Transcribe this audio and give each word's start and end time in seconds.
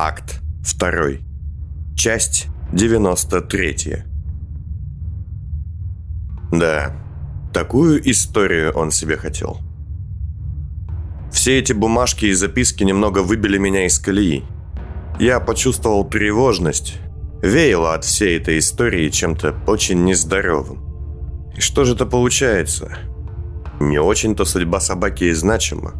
Акт 0.00 0.38
2. 0.78 1.18
Часть 1.96 2.46
93. 2.72 4.04
Да, 6.52 6.94
такую 7.52 8.08
историю 8.08 8.72
он 8.76 8.92
себе 8.92 9.16
хотел. 9.16 9.58
Все 11.32 11.58
эти 11.58 11.72
бумажки 11.72 12.26
и 12.26 12.32
записки 12.32 12.84
немного 12.84 13.24
выбили 13.24 13.58
меня 13.58 13.86
из 13.86 13.98
колеи. 13.98 14.44
Я 15.18 15.40
почувствовал 15.40 16.08
тревожность, 16.08 16.98
веяло 17.42 17.94
от 17.94 18.04
всей 18.04 18.38
этой 18.38 18.60
истории 18.60 19.08
чем-то 19.08 19.56
очень 19.66 20.04
нездоровым. 20.04 20.78
И 21.56 21.60
что 21.60 21.84
же 21.84 21.96
это 21.96 22.06
получается? 22.06 22.96
Не 23.80 23.98
очень-то 23.98 24.44
судьба 24.44 24.78
собаки 24.78 25.24
и 25.24 25.32
значима. 25.32 25.94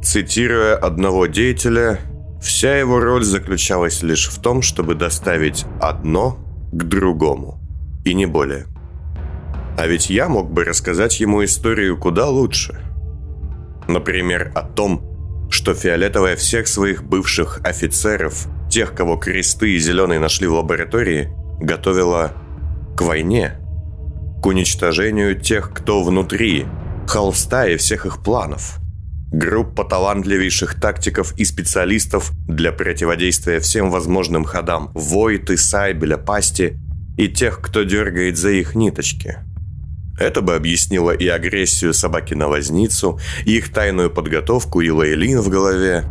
Цитируя 0.00 0.76
одного 0.76 1.26
деятеля, 1.26 1.98
вся 2.40 2.76
его 2.76 3.00
роль 3.00 3.24
заключалась 3.24 4.02
лишь 4.02 4.28
в 4.28 4.40
том, 4.40 4.62
чтобы 4.62 4.94
доставить 4.94 5.66
одно 5.80 6.38
к 6.72 6.84
другому, 6.84 7.60
и 8.04 8.14
не 8.14 8.26
более. 8.26 8.66
А 9.78 9.86
ведь 9.86 10.10
я 10.10 10.28
мог 10.28 10.50
бы 10.50 10.64
рассказать 10.64 11.20
ему 11.20 11.44
историю 11.44 11.96
куда 11.98 12.28
лучше. 12.28 12.80
Например, 13.88 14.52
о 14.54 14.62
том, 14.62 15.48
что 15.50 15.74
Фиолетовая 15.74 16.36
всех 16.36 16.68
своих 16.68 17.02
бывших 17.02 17.60
офицеров, 17.64 18.46
тех, 18.70 18.94
кого 18.94 19.16
кресты 19.16 19.72
и 19.72 19.78
зеленые 19.78 20.20
нашли 20.20 20.46
в 20.46 20.54
лаборатории, 20.54 21.30
готовила 21.60 22.32
к 22.96 23.02
войне, 23.02 23.58
к 24.42 24.46
уничтожению 24.46 25.40
тех, 25.40 25.72
кто 25.72 26.02
внутри, 26.02 26.66
холста 27.06 27.66
и 27.66 27.76
всех 27.76 28.06
их 28.06 28.22
планов– 28.22 28.78
Группа 29.32 29.84
талантливейших 29.84 30.80
тактиков 30.80 31.32
и 31.38 31.44
специалистов 31.44 32.32
для 32.48 32.72
противодействия 32.72 33.60
всем 33.60 33.90
возможным 33.90 34.44
ходам 34.44 34.90
Войты, 34.92 35.56
Сайбеля, 35.56 36.16
Пасти 36.16 36.76
и 37.16 37.28
тех, 37.28 37.60
кто 37.60 37.84
дергает 37.84 38.36
за 38.36 38.50
их 38.50 38.74
ниточки. 38.74 39.38
Это 40.18 40.40
бы 40.42 40.56
объяснило 40.56 41.12
и 41.12 41.28
агрессию 41.28 41.94
собаки 41.94 42.34
на 42.34 42.48
возницу, 42.48 43.20
и 43.46 43.56
их 43.56 43.72
тайную 43.72 44.10
подготовку, 44.10 44.80
и 44.80 44.90
Лейлин 44.90 45.40
в 45.40 45.48
голове. 45.48 46.04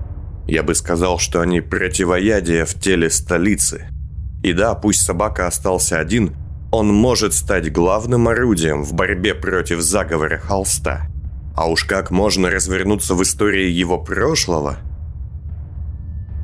Я 0.47 0.63
бы 0.63 0.73
сказал, 0.73 1.19
что 1.19 1.41
они 1.41 1.59
противоядие 1.59 2.65
в 2.65 2.73
теле 2.73 3.09
столицы. 3.09 3.87
И 4.43 4.53
да, 4.53 4.73
пусть 4.75 5.01
собака 5.01 5.45
остался 5.45 5.99
один, 5.99 6.35
он 6.71 6.87
может 6.87 7.33
стать 7.33 7.71
главным 7.71 8.29
орудием 8.29 8.83
в 8.83 8.93
борьбе 8.93 9.35
против 9.35 9.81
заговора 9.81 10.37
холста. 10.37 11.08
А 11.59 11.65
уж 11.65 11.83
как 11.83 12.09
можно 12.09 12.49
развернуться 12.49 13.15
в 13.15 13.21
истории 13.21 13.69
его 13.69 13.97
прошлого? 13.97 14.77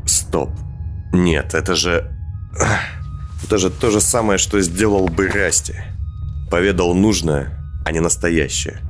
Стоп. 0.05 0.49
Нет, 1.13 1.53
это 1.53 1.73
же... 1.73 2.11
Это 3.45 3.57
же 3.57 3.69
то 3.69 3.91
же 3.91 4.01
самое, 4.01 4.37
что 4.37 4.59
сделал 4.59 5.07
бы 5.07 5.29
Расти. 5.29 5.75
Поведал 6.51 6.93
нужное, 6.93 7.57
а 7.85 7.93
не 7.93 8.01
настоящее. 8.01 8.81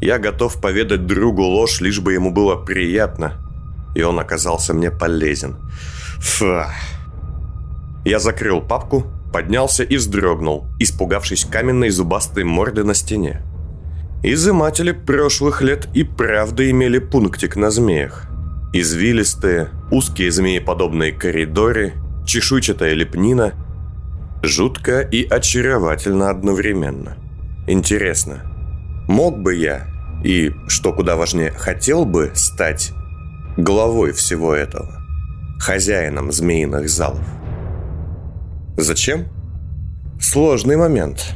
Я 0.00 0.18
готов 0.18 0.62
поведать 0.62 1.04
другу 1.04 1.42
ложь, 1.42 1.82
лишь 1.82 2.00
бы 2.00 2.14
ему 2.14 2.30
было 2.30 2.56
приятно, 2.56 3.34
и 3.94 4.00
он 4.00 4.18
оказался 4.18 4.72
мне 4.72 4.90
полезен. 4.90 5.58
Фу. 6.20 6.62
Я 8.06 8.18
закрыл 8.18 8.62
папку, 8.62 9.04
поднялся 9.30 9.82
и 9.82 9.98
вздрогнул, 9.98 10.68
испугавшись 10.78 11.44
каменной 11.44 11.90
зубастой 11.90 12.44
морды 12.44 12.82
на 12.82 12.94
стене. 12.94 13.42
Изыматели 14.22 14.92
прошлых 14.92 15.62
лет 15.62 15.88
и 15.94 16.02
правда 16.02 16.68
имели 16.70 16.98
пунктик 16.98 17.56
на 17.56 17.70
змеях. 17.70 18.24
Извилистые, 18.72 19.68
узкие 19.90 20.30
змееподобные 20.30 21.12
коридоры, 21.12 21.92
чешуйчатая 22.26 22.94
лепнина. 22.94 23.54
Жутко 24.42 25.00
и 25.00 25.26
очаровательно 25.26 26.30
одновременно. 26.30 27.16
Интересно, 27.66 28.42
мог 29.08 29.38
бы 29.38 29.54
я, 29.54 29.88
и, 30.24 30.52
что 30.66 30.92
куда 30.92 31.16
важнее, 31.16 31.50
хотел 31.50 32.04
бы 32.04 32.32
стать 32.34 32.92
главой 33.56 34.12
всего 34.12 34.54
этого, 34.54 35.02
хозяином 35.58 36.32
змеиных 36.32 36.88
залов? 36.88 37.24
Зачем? 38.76 39.26
Сложный 40.20 40.76
момент. 40.76 41.34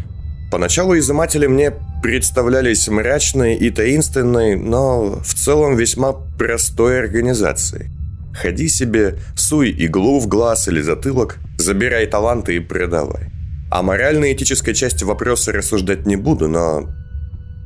Поначалу 0.51 0.97
изыматели 0.99 1.47
мне 1.47 1.73
представлялись 2.03 2.89
мрачной 2.89 3.57
и 3.57 3.71
таинственной, 3.71 4.57
но 4.57 5.21
в 5.23 5.35
целом 5.35 5.77
весьма 5.77 6.13
простой 6.13 6.99
организацией. 6.99 7.91
Ходи 8.33 8.69
себе, 8.69 9.19
суй 9.37 9.71
иглу 9.71 10.21
в 10.21 10.29
глаз 10.29 10.69
или 10.69 10.81
затылок, 10.81 11.39
забирай 11.59 12.07
таланты 12.07 12.57
и 12.57 12.61
продавай. 12.61 13.31
О 13.71 13.83
моральной 13.83 14.33
этической 14.33 14.75
части 14.75 15.05
вопроса 15.05 15.53
рассуждать 15.53 16.07
не 16.07 16.17
буду, 16.17 16.49
но... 16.49 16.89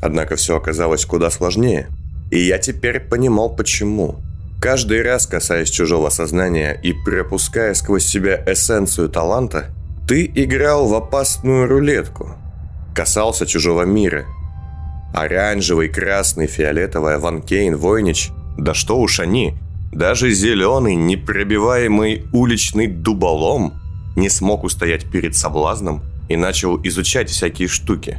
Однако 0.02 0.36
все 0.36 0.56
оказалось 0.56 1.04
куда 1.06 1.30
сложнее. 1.30 1.88
И 2.30 2.38
я 2.38 2.58
теперь 2.58 3.00
понимал, 3.00 3.54
почему. 3.54 4.16
Каждый 4.60 5.02
раз, 5.02 5.26
касаясь 5.26 5.70
чужого 5.70 6.10
сознания 6.10 6.78
и 6.82 6.92
пропуская 6.92 7.74
сквозь 7.74 8.04
себя 8.04 8.42
эссенцию 8.46 9.08
таланта, 9.08 9.66
ты 10.08 10.30
играл 10.34 10.88
в 10.88 10.94
опасную 10.94 11.68
рулетку– 11.68 12.36
касался 12.94 13.46
чужого 13.46 13.82
мира. 13.82 14.26
Оранжевый, 15.12 15.88
красный, 15.88 16.46
фиолетовый, 16.46 17.18
Ван 17.18 17.42
Кейн, 17.42 17.76
Войнич. 17.76 18.30
Да 18.56 18.74
что 18.74 18.98
уж 18.98 19.20
они. 19.20 19.54
Даже 19.92 20.32
зеленый, 20.32 20.94
непробиваемый 20.96 22.24
уличный 22.32 22.86
дуболом 22.86 23.74
не 24.16 24.28
смог 24.28 24.64
устоять 24.64 25.04
перед 25.10 25.36
соблазном 25.36 26.02
и 26.28 26.36
начал 26.36 26.80
изучать 26.82 27.30
всякие 27.30 27.68
штуки. 27.68 28.18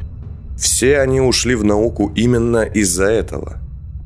Все 0.57 0.99
они 0.99 1.19
ушли 1.19 1.55
в 1.55 1.63
науку 1.63 2.11
именно 2.15 2.63
из-за 2.63 3.05
этого. 3.05 3.57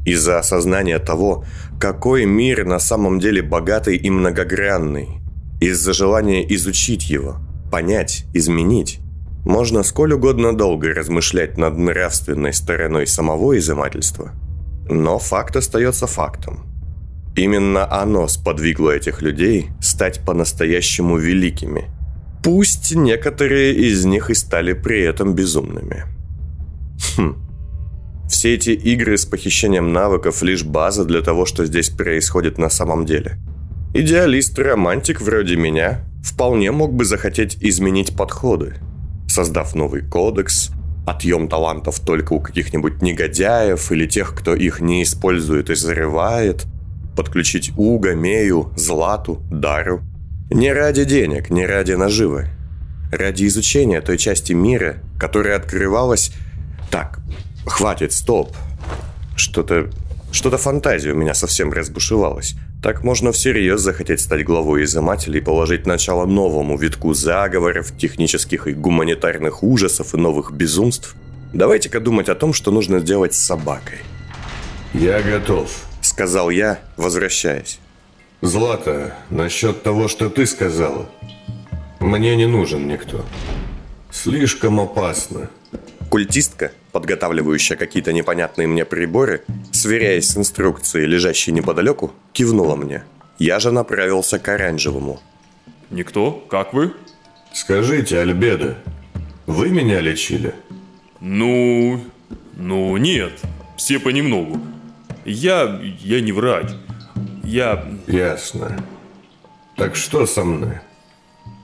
Из-за 0.06 0.40
осознания 0.40 0.98
того, 0.98 1.46
какой 1.80 2.26
мир 2.26 2.66
на 2.66 2.80
самом 2.80 3.20
деле 3.20 3.44
богатый 3.44 3.98
и 3.98 4.10
многогранный. 4.10 5.22
Из-за 5.62 5.94
желания 5.94 6.44
изучить 6.56 7.10
его, 7.10 7.38
понять, 7.72 8.26
изменить. 8.34 9.00
Можно 9.46 9.84
сколь 9.84 10.14
угодно 10.14 10.56
долго 10.56 10.94
размышлять 10.94 11.58
над 11.58 11.78
нравственной 11.78 12.54
стороной 12.54 13.08
самого 13.08 13.58
изымательства, 13.58 14.32
но 14.90 15.18
факт 15.18 15.56
остается 15.56 16.08
фактом. 16.08 16.66
Именно 17.36 17.90
оно 17.90 18.28
сподвигло 18.28 18.92
этих 18.92 19.22
людей 19.22 19.70
стать 19.80 20.20
по-настоящему 20.26 21.18
великими. 21.18 21.86
Пусть 22.44 22.94
некоторые 22.96 23.74
из 23.74 24.04
них 24.06 24.30
и 24.30 24.34
стали 24.34 24.74
при 24.74 25.02
этом 25.02 25.34
безумными. 25.36 26.04
Хм. 27.16 27.36
Все 28.30 28.56
эти 28.56 28.72
игры 28.72 29.18
с 29.18 29.26
похищением 29.26 29.94
навыков 29.94 30.42
лишь 30.44 30.64
база 30.64 31.06
для 31.06 31.22
того, 31.22 31.46
что 31.46 31.66
здесь 31.66 31.90
происходит 31.90 32.58
на 32.58 32.70
самом 32.70 33.06
деле. 33.06 33.38
Идеалист-романтик 33.94 35.22
вроде 35.22 35.56
меня 35.56 36.06
вполне 36.24 36.72
мог 36.72 36.94
бы 36.94 37.06
захотеть 37.06 37.58
изменить 37.62 38.16
подходы– 38.16 38.76
создав 39.40 39.74
новый 39.74 40.02
кодекс, 40.02 40.70
отъем 41.08 41.48
талантов 41.48 42.02
только 42.02 42.34
у 42.34 42.42
каких-нибудь 42.42 43.02
негодяев 43.02 43.90
или 43.90 44.06
тех, 44.06 44.36
кто 44.36 44.54
их 44.54 44.82
не 44.82 45.02
использует 45.02 45.70
и 45.70 45.76
зарывает, 45.76 46.66
подключить 47.16 47.72
Уга, 47.78 48.16
Мею, 48.16 48.74
Злату, 48.76 49.42
Дару. 49.50 50.02
Не 50.52 50.74
ради 50.74 51.06
денег, 51.06 51.50
не 51.50 51.66
ради 51.66 51.94
наживы. 51.94 52.50
Ради 53.14 53.48
изучения 53.48 54.02
той 54.02 54.18
части 54.18 54.52
мира, 54.52 54.98
которая 55.18 55.56
открывалась... 55.56 56.34
Так, 56.92 57.20
хватит, 57.66 58.12
стоп. 58.12 58.54
Что-то... 59.38 59.90
Что-то 60.32 60.58
фантазия 60.58 61.12
у 61.12 61.16
меня 61.16 61.34
совсем 61.34 61.74
разбушевалась. 61.74 62.56
Так 62.84 63.04
можно 63.04 63.32
всерьез 63.32 63.82
захотеть 63.82 64.22
стать 64.22 64.46
главой 64.46 64.84
изымателей 64.84 65.40
и 65.40 65.44
положить 65.44 65.86
начало 65.86 66.26
новому 66.26 66.78
витку 66.78 67.14
заговоров, 67.14 67.98
технических 67.98 68.68
и 68.68 68.74
гуманитарных 68.74 69.64
ужасов 69.64 70.14
и 70.14 70.18
новых 70.18 70.52
безумств. 70.52 71.16
Давайте-ка 71.52 72.00
думать 72.00 72.30
о 72.30 72.36
том, 72.36 72.54
что 72.54 72.72
нужно 72.72 73.00
сделать 73.00 73.34
с 73.34 73.44
собакой. 73.44 73.98
«Я 74.94 75.22
готов»,— 75.22 75.70
сказал 76.02 76.50
я, 76.50 76.80
возвращаясь. 76.96 77.80
«Злата, 78.42 79.16
насчет 79.30 79.84
того, 79.84 80.08
что 80.08 80.30
ты 80.30 80.46
сказала, 80.46 81.10
мне 82.00 82.36
не 82.36 82.46
нужен 82.46 82.88
никто. 82.88 83.26
Слишком 84.12 84.80
опасно. 84.80 85.50
Культистка, 86.10 86.72
подготавливающая 86.92 87.78
какие-то 87.78 88.14
непонятные 88.14 88.68
мне 88.68 88.86
приборы, 88.86 89.44
сверяясь 89.72 90.30
с 90.30 90.38
инструкцией, 90.38 91.06
лежащей 91.06 91.54
неподалеку, 91.54 92.12
кивнула 92.34 92.76
мне. 92.76 93.04
Я 93.38 93.60
же 93.60 93.72
направился 93.72 94.40
к 94.40 94.48
оранжевому. 94.48 95.20
«Никто? 95.90 96.32
Как 96.50 96.74
вы?» 96.74 96.94
«Скажите, 97.54 98.20
Альбеда, 98.20 98.78
вы 99.48 99.70
меня 99.70 100.02
лечили?» 100.02 100.54
«Ну... 101.20 102.04
ну 102.56 102.96
нет, 102.98 103.34
все 103.76 104.00
понемногу. 104.00 104.60
Я... 105.26 105.82
я 106.00 106.22
не 106.22 106.32
врач. 106.32 106.68
Я...» 107.44 107.86
«Ясно. 108.08 108.84
Так 109.76 109.96
что 109.96 110.26
со 110.26 110.44
мной? 110.44 110.80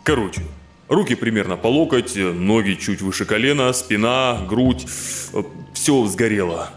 Короче, 0.04 0.42
руки 0.90 1.16
примерно 1.16 1.58
по 1.58 1.68
локоть, 1.68 2.16
ноги 2.16 2.74
чуть 2.74 3.02
выше 3.02 3.26
колена, 3.26 3.74
спина, 3.74 4.46
грудь. 4.48 4.86
Все 5.74 6.06
сгорело. 6.06 6.70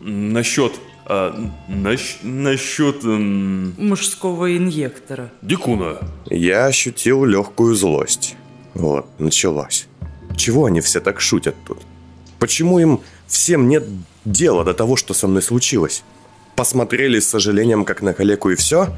Насчет... 0.00 0.72
А, 1.06 1.34
нащ, 1.68 2.16
насчет... 2.22 3.04
Эм... 3.04 3.74
Мужского 3.76 4.56
инъектора. 4.56 5.30
Дикуна. 5.42 5.98
Я 6.30 6.66
ощутил 6.66 7.26
легкую 7.26 7.74
злость. 7.74 8.36
Вот, 8.72 9.06
началось. 9.18 9.86
Чего 10.36 10.64
они 10.64 10.80
все 10.80 11.00
так 11.00 11.20
шутят 11.20 11.56
тут? 11.66 11.82
Почему 12.38 12.78
им 12.78 13.00
всем 13.26 13.68
нет 13.68 13.84
дела 14.24 14.64
до 14.64 14.72
того, 14.72 14.96
что 14.96 15.12
со 15.12 15.28
мной 15.28 15.42
случилось? 15.42 16.02
Посмотрели 16.56 17.20
с 17.20 17.28
сожалением, 17.28 17.84
как 17.84 18.00
на 18.00 18.14
калеку 18.14 18.50
и 18.50 18.54
все? 18.54 18.88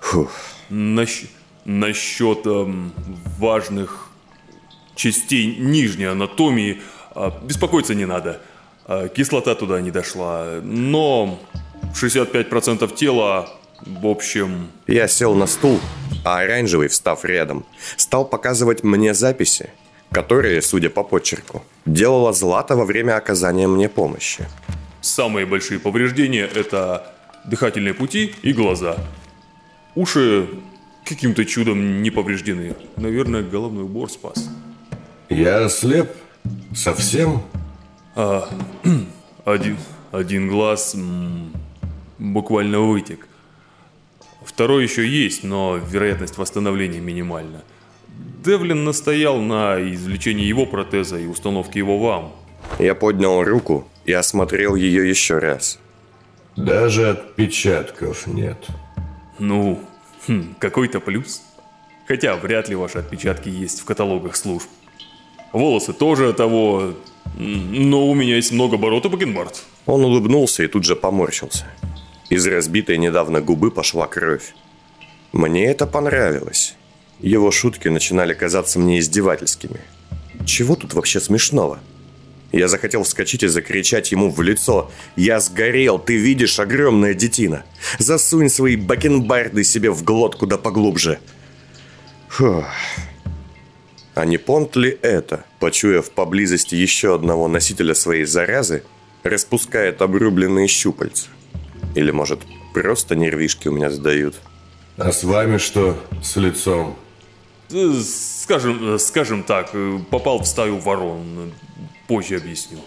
Фух. 0.00 0.32
Насч... 0.68 1.26
Насчет 1.64 2.46
эм, 2.46 2.92
важных 3.38 4.10
частей 4.94 5.56
нижней 5.56 6.06
анатомии 6.06 6.82
э, 7.14 7.30
беспокоиться 7.42 7.94
не 7.94 8.04
надо. 8.04 8.40
Э, 8.86 9.08
кислота 9.14 9.54
туда 9.54 9.80
не 9.80 9.90
дошла. 9.90 10.60
Но 10.62 11.40
65% 11.94 12.94
тела, 12.94 13.48
в 13.80 14.06
общем... 14.06 14.68
Я 14.86 15.08
сел 15.08 15.34
на 15.34 15.46
стул, 15.46 15.80
а 16.24 16.40
оранжевый, 16.40 16.88
встав 16.88 17.24
рядом, 17.24 17.64
стал 17.96 18.26
показывать 18.26 18.84
мне 18.84 19.14
записи, 19.14 19.70
которые, 20.10 20.60
судя 20.62 20.90
по 20.90 21.02
почерку, 21.02 21.64
делала 21.86 22.32
Злата 22.32 22.76
во 22.76 22.84
время 22.84 23.16
оказания 23.16 23.66
мне 23.66 23.88
помощи. 23.88 24.46
Самые 25.00 25.46
большие 25.46 25.80
повреждения– 25.80 26.48
это 26.54 27.14
дыхательные 27.44 27.94
пути 27.94 28.34
и 28.42 28.52
глаза. 28.52 28.96
Уши 29.94 30.48
каким-то 31.04 31.44
чудом 31.44 32.02
не 32.02 32.10
повреждены. 32.10 32.74
Наверное, 32.96 33.42
головной 33.42 33.84
убор 33.84 34.10
спас. 34.10 34.48
Я 35.28 35.68
слеп? 35.68 36.10
Совсем? 36.74 37.42
А, 38.14 38.48
один, 39.44 39.76
один 40.12 40.48
глаз 40.48 40.94
м, 40.94 41.52
буквально 42.18 42.80
вытек. 42.80 43.28
Второй 44.44 44.82
еще 44.84 45.06
есть, 45.06 45.42
но 45.42 45.76
вероятность 45.76 46.36
восстановления 46.36 47.00
минимальна. 47.00 47.62
Девлин 48.44 48.84
настоял 48.84 49.40
на 49.40 49.76
извлечении 49.80 50.44
его 50.44 50.66
протеза 50.66 51.18
и 51.18 51.26
установке 51.26 51.78
его 51.78 51.98
вам. 51.98 52.32
Я 52.78 52.94
поднял 52.94 53.42
руку 53.42 53.88
и 54.04 54.12
осмотрел 54.12 54.74
ее 54.74 55.08
еще 55.08 55.38
раз. 55.38 55.78
Даже 56.56 57.10
отпечатков 57.10 58.26
нет. 58.26 58.66
Ну, 59.38 59.80
хм, 60.26 60.54
какой-то 60.58 61.00
плюс. 61.00 61.42
Хотя 62.06 62.36
вряд 62.36 62.68
ли 62.68 62.74
ваши 62.74 62.98
отпечатки 62.98 63.48
есть 63.48 63.80
в 63.80 63.84
каталогах 63.84 64.36
служб. 64.36 64.68
Волосы 65.52 65.92
тоже 65.92 66.32
того, 66.32 66.94
но 67.36 68.08
у 68.08 68.14
меня 68.14 68.36
есть 68.36 68.52
много 68.52 68.76
оборота 68.76 69.08
Бакенбард. 69.08 69.62
Он 69.86 70.04
улыбнулся 70.04 70.62
и 70.62 70.68
тут 70.68 70.84
же 70.84 70.96
поморщился. 70.96 71.66
Из 72.30 72.46
разбитой 72.46 72.98
недавно 72.98 73.40
губы 73.40 73.70
пошла 73.70 74.06
кровь. 74.06 74.54
Мне 75.32 75.66
это 75.66 75.86
понравилось. 75.86 76.76
Его 77.20 77.50
шутки 77.50 77.88
начинали 77.88 78.34
казаться 78.34 78.78
мне 78.78 78.98
издевательскими. 78.98 79.80
Чего 80.44 80.76
тут 80.76 80.94
вообще 80.94 81.20
смешного? 81.20 81.80
Я 82.54 82.68
захотел 82.68 83.02
вскочить 83.02 83.42
и 83.42 83.48
закричать 83.48 84.12
ему 84.12 84.30
в 84.30 84.40
лицо. 84.40 84.88
«Я 85.16 85.40
сгорел! 85.40 85.98
Ты 85.98 86.16
видишь, 86.16 86.60
огромная 86.60 87.12
детина! 87.12 87.64
Засунь 87.98 88.48
свои 88.48 88.76
бакенбарды 88.76 89.64
себе 89.64 89.90
в 89.90 90.04
глотку 90.04 90.46
да 90.46 90.56
поглубже!» 90.56 91.18
Фух. 92.28 92.64
А 94.14 94.24
не 94.24 94.38
понт 94.38 94.76
ли 94.76 94.96
это, 95.02 95.44
почуяв 95.58 96.12
поблизости 96.12 96.76
еще 96.76 97.16
одного 97.16 97.48
носителя 97.48 97.92
своей 97.92 98.24
заразы, 98.24 98.84
распускает 99.24 100.00
обрубленные 100.00 100.68
щупальца? 100.68 101.26
Или, 101.96 102.12
может, 102.12 102.38
просто 102.72 103.16
нервишки 103.16 103.66
у 103.66 103.72
меня 103.72 103.90
сдают? 103.90 104.36
А 104.96 105.10
с 105.10 105.24
вами 105.24 105.58
что 105.58 106.00
с 106.22 106.36
лицом? 106.36 106.96
Э, 107.72 107.92
скажем, 108.00 108.94
э, 108.94 108.98
скажем 109.00 109.42
так, 109.42 109.70
э, 109.72 109.98
попал 110.08 110.38
в 110.38 110.46
стаю 110.46 110.78
ворон. 110.78 111.52
Позже 112.06 112.36
объясню. 112.36 112.78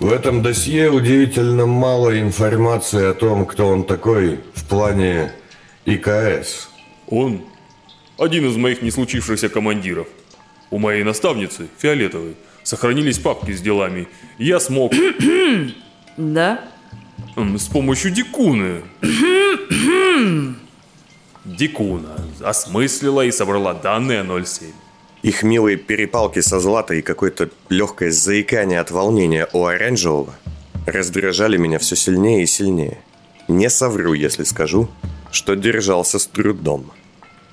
В 0.00 0.12
этом 0.12 0.42
досье 0.42 0.90
удивительно 0.90 1.66
мало 1.66 2.18
информации 2.20 3.10
о 3.10 3.14
том, 3.14 3.46
кто 3.46 3.68
он 3.68 3.84
такой 3.84 4.40
в 4.54 4.64
плане 4.66 5.32
ИКС. 5.84 6.68
Он 7.08 7.42
один 8.18 8.48
из 8.48 8.56
моих 8.56 8.82
не 8.82 8.90
случившихся 8.90 9.48
командиров. 9.48 10.08
У 10.70 10.78
моей 10.78 11.04
наставницы, 11.04 11.68
Фиолетовой, 11.78 12.34
сохранились 12.62 13.18
папки 13.18 13.52
с 13.52 13.60
делами. 13.60 14.08
Я 14.38 14.60
смог... 14.60 14.92
Да? 16.18 16.60
С 17.36 17.68
помощью 17.68 18.10
Дикуны. 18.10 18.82
Дикуна 21.44 22.16
осмыслила 22.40 23.24
и 23.24 23.30
собрала 23.30 23.72
данные 23.72 24.22
07. 24.22 24.72
Их 25.22 25.44
милые 25.44 25.76
перепалки 25.76 26.40
со 26.40 26.58
Златой 26.58 26.98
и 26.98 27.02
какое-то 27.02 27.48
легкое 27.68 28.10
заикание 28.10 28.80
от 28.80 28.90
волнения 28.90 29.46
у 29.52 29.64
Оранжевого 29.64 30.34
раздражали 30.86 31.56
меня 31.56 31.78
все 31.78 31.94
сильнее 31.94 32.42
и 32.42 32.46
сильнее. 32.46 32.98
Не 33.46 33.70
совру, 33.70 34.14
если 34.14 34.42
скажу, 34.42 34.88
что 35.30 35.54
держался 35.54 36.18
с 36.18 36.26
трудом. 36.26 36.90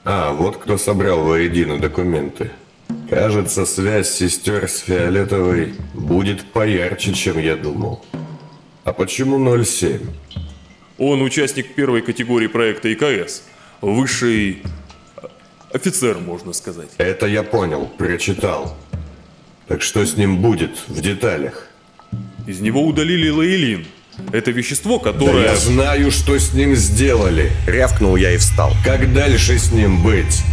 А, 0.03 0.33
вот 0.33 0.57
кто 0.57 0.77
собрал 0.77 1.23
воедино 1.23 1.77
документы. 1.77 2.51
Кажется, 3.07 3.65
связь 3.65 4.11
сестер 4.11 4.67
с 4.67 4.79
Фиолетовой 4.79 5.75
будет 5.93 6.43
поярче, 6.51 7.13
чем 7.13 7.37
я 7.37 7.55
думал. 7.55 8.03
А 8.83 8.93
почему 8.93 9.63
07? 9.63 9.99
Он 10.97 11.21
участник 11.21 11.75
первой 11.75 12.01
категории 12.01 12.47
проекта 12.47 12.91
ИКС. 12.91 13.43
Высший 13.81 14.63
офицер, 15.73 16.17
можно 16.19 16.53
сказать. 16.53 16.89
Это 16.97 17.25
я 17.25 17.43
понял, 17.43 17.89
прочитал. 17.97 18.75
Так 19.67 19.81
что 19.81 20.05
с 20.05 20.17
ним 20.17 20.41
будет 20.41 20.77
в 20.87 21.01
деталях? 21.01 21.67
Из 22.47 22.59
него 22.59 22.83
удалили 22.83 23.29
лаэлин. 23.29 23.85
Это 24.31 24.51
вещество, 24.51 24.99
которое... 24.99 25.45
Да 25.45 25.51
я 25.51 25.55
знаю, 25.55 26.11
что 26.11 26.37
с 26.37 26.53
ним 26.53 26.75
сделали. 26.75 27.51
Рявкнул 27.67 28.15
я 28.15 28.33
и 28.33 28.37
встал. 28.37 28.73
Как 28.83 29.13
дальше 29.13 29.57
с 29.57 29.71
ним 29.71 30.03
быть? 30.03 30.43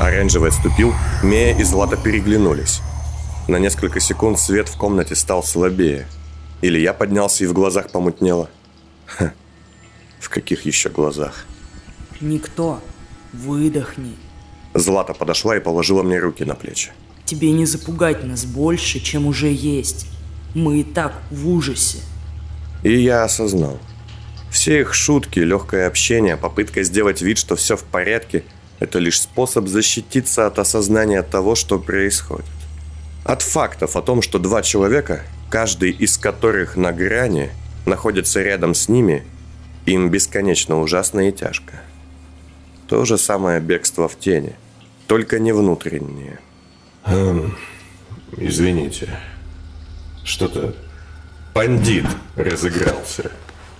Оранжевый 0.00 0.50
отступил, 0.50 0.92
Мея 1.22 1.56
и 1.56 1.62
Злата 1.62 1.96
переглянулись. 1.96 2.80
На 3.46 3.58
несколько 3.58 4.00
секунд 4.00 4.38
свет 4.38 4.68
в 4.68 4.76
комнате 4.76 5.14
стал 5.14 5.42
слабее. 5.42 6.06
Или 6.62 6.80
я 6.80 6.92
поднялся 6.92 7.44
и 7.44 7.46
в 7.46 7.52
глазах 7.52 7.90
помутнело. 7.90 8.50
Ха. 9.06 9.32
В 10.18 10.28
каких 10.28 10.64
еще 10.64 10.88
глазах? 10.88 11.44
Никто. 12.20 12.80
Выдохни. 13.32 14.16
Злата 14.74 15.14
подошла 15.14 15.56
и 15.56 15.60
положила 15.60 16.02
мне 16.02 16.18
руки 16.18 16.44
на 16.44 16.54
плечи. 16.54 16.90
Тебе 17.24 17.52
не 17.52 17.64
запугать 17.64 18.24
нас 18.24 18.44
больше, 18.44 19.00
чем 19.00 19.26
уже 19.26 19.50
есть. 19.50 20.06
Мы 20.54 20.80
и 20.80 20.84
так 20.84 21.22
в 21.30 21.48
ужасе. 21.48 21.98
И 22.82 22.92
я 22.92 23.24
осознал. 23.24 23.78
Все 24.50 24.80
их 24.80 24.92
шутки, 24.92 25.38
легкое 25.38 25.86
общение, 25.86 26.36
попытка 26.36 26.82
сделать 26.82 27.22
вид, 27.22 27.38
что 27.38 27.56
все 27.56 27.76
в 27.76 27.82
порядке, 27.82 28.44
это 28.78 28.98
лишь 28.98 29.20
способ 29.22 29.68
защититься 29.68 30.46
от 30.46 30.58
осознания 30.58 31.22
того, 31.22 31.54
что 31.54 31.78
происходит. 31.78 32.44
От 33.24 33.42
фактов 33.42 33.96
о 33.96 34.02
том, 34.02 34.22
что 34.22 34.38
два 34.38 34.62
человека, 34.62 35.22
каждый 35.50 35.92
из 35.92 36.18
которых 36.18 36.76
на 36.76 36.92
грани, 36.92 37.50
находится 37.86 38.42
рядом 38.42 38.74
с 38.74 38.88
ними, 38.88 39.24
им 39.86 40.10
бесконечно 40.10 40.80
ужасно 40.80 41.28
и 41.28 41.32
тяжко. 41.32 41.80
То 42.86 43.04
же 43.04 43.16
самое 43.18 43.60
бегство 43.60 44.08
в 44.08 44.18
тени– 44.18 44.56
только 45.06 45.38
не 45.38 45.52
внутренние. 45.52 46.40
Эм, 47.06 47.56
извините. 48.36 49.08
Что-то 50.24 50.74
бандит 51.54 52.06
разыгрался. 52.36 53.30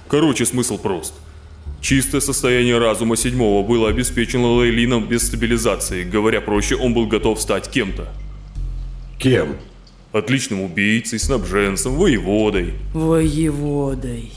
Короче, 0.09 0.45
смысл 0.45 0.79
прост. 0.79 1.15
Чистое 1.81 2.21
состояние 2.21 2.79
разума 2.79 3.17
седьмого 3.17 3.67
было 3.67 3.89
обеспечено 3.89 4.53
Лейлином 4.53 5.07
без 5.09 5.27
стабилизации. 5.27 6.05
Говоря 6.05 6.41
проще, 6.41 6.77
он 6.77 6.95
был 6.95 7.07
готов 7.07 7.41
стать 7.41 7.71
кем-то. 7.71 8.09
Кем? 9.19 9.57
Отличным 10.13 10.63
убийцей, 10.63 11.19
снабженцем, 11.19 11.95
воеводой. 11.97 12.75
Воеводой. 12.93 14.33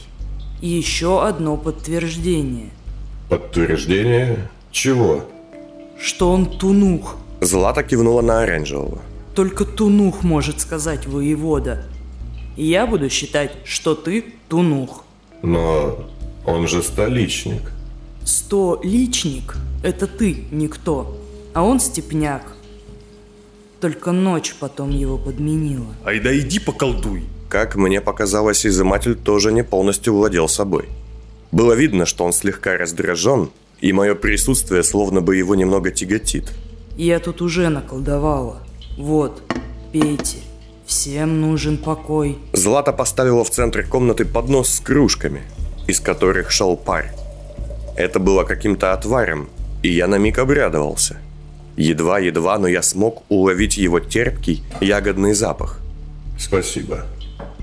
Еще 0.61 1.23
одно 1.25 1.55
подтверждение. 1.55 2.71
Подтверждение? 3.29 4.49
Чего? 4.71 5.29
Что 5.99 6.31
он 6.31 6.45
тунух. 6.45 7.17
Злата 7.41 7.83
кивнула 7.83 8.21
на 8.21 8.43
оранжевого. 8.43 8.99
Только 9.35 9.65
тунух 9.65 10.23
может 10.23 10.61
сказать 10.61 11.05
воевода. 11.07 11.83
Я 12.55 12.87
буду 12.87 13.09
считать, 13.09 13.51
что 13.65 13.93
ты 13.93 14.25
тунух. 14.49 15.03
Но 15.43 16.07
он 16.45 16.67
же 16.67 16.81
столичник. 16.81 17.71
Сто 18.25 18.79
личник– 18.83 19.55
это 19.83 20.07
ты, 20.07 20.45
никто, 20.51 21.17
а 21.53 21.63
он 21.63 21.79
степняк. 21.79 22.55
Только 23.79 24.11
ночь 24.11 24.55
потом 24.59 24.89
его 24.89 25.17
подменила. 25.17 25.93
Ай 26.03 26.19
да 26.19 26.37
иди 26.37 26.59
поколдуй. 26.59 27.23
Как 27.47 27.75
мне 27.75 28.01
показалось, 28.01 28.65
изыматель 28.65 29.15
тоже 29.15 29.51
не 29.51 29.63
полностью 29.63 30.15
владел 30.15 30.49
собой. 30.49 30.89
Было 31.51 31.73
видно, 31.73 32.05
что 32.05 32.25
он 32.25 32.33
слегка 32.33 32.75
раздражен, 32.75 33.49
и 33.81 33.93
мое 33.93 34.15
присутствие 34.15 34.83
словно 34.83 35.21
бы 35.21 35.35
его 35.35 35.55
немного 35.55 35.91
тяготит. 35.91 36.53
Я 36.95 37.19
тут 37.19 37.41
уже 37.41 37.69
наколдовала. 37.69 38.59
Вот, 38.97 39.43
пейте. 39.91 40.37
Всем 40.85 41.41
нужен 41.41 41.77
покой. 41.77 42.37
Злата 42.53 42.93
поставила 42.93 43.43
в 43.43 43.49
центре 43.49 43.83
комнаты 43.83 44.25
поднос 44.25 44.69
с 44.69 44.79
кружками, 44.79 45.41
из 45.85 45.99
которых 45.99 46.49
шел 46.49 46.77
пар. 46.77 47.13
Это 47.97 48.19
было 48.19 48.43
каким-то 48.45 48.93
отваром, 48.93 49.49
и 49.83 49.89
я 49.89 50.07
на 50.07 50.17
миг 50.17 50.39
обрядовался. 50.39 51.17
Едва-едва, 51.75 52.57
но 52.57 52.67
я 52.67 52.81
смог 52.81 53.23
уловить 53.29 53.77
его 53.77 53.99
терпкий 53.99 54.63
ягодный 54.81 55.33
запах. 55.33 55.79
Спасибо. 56.39 57.05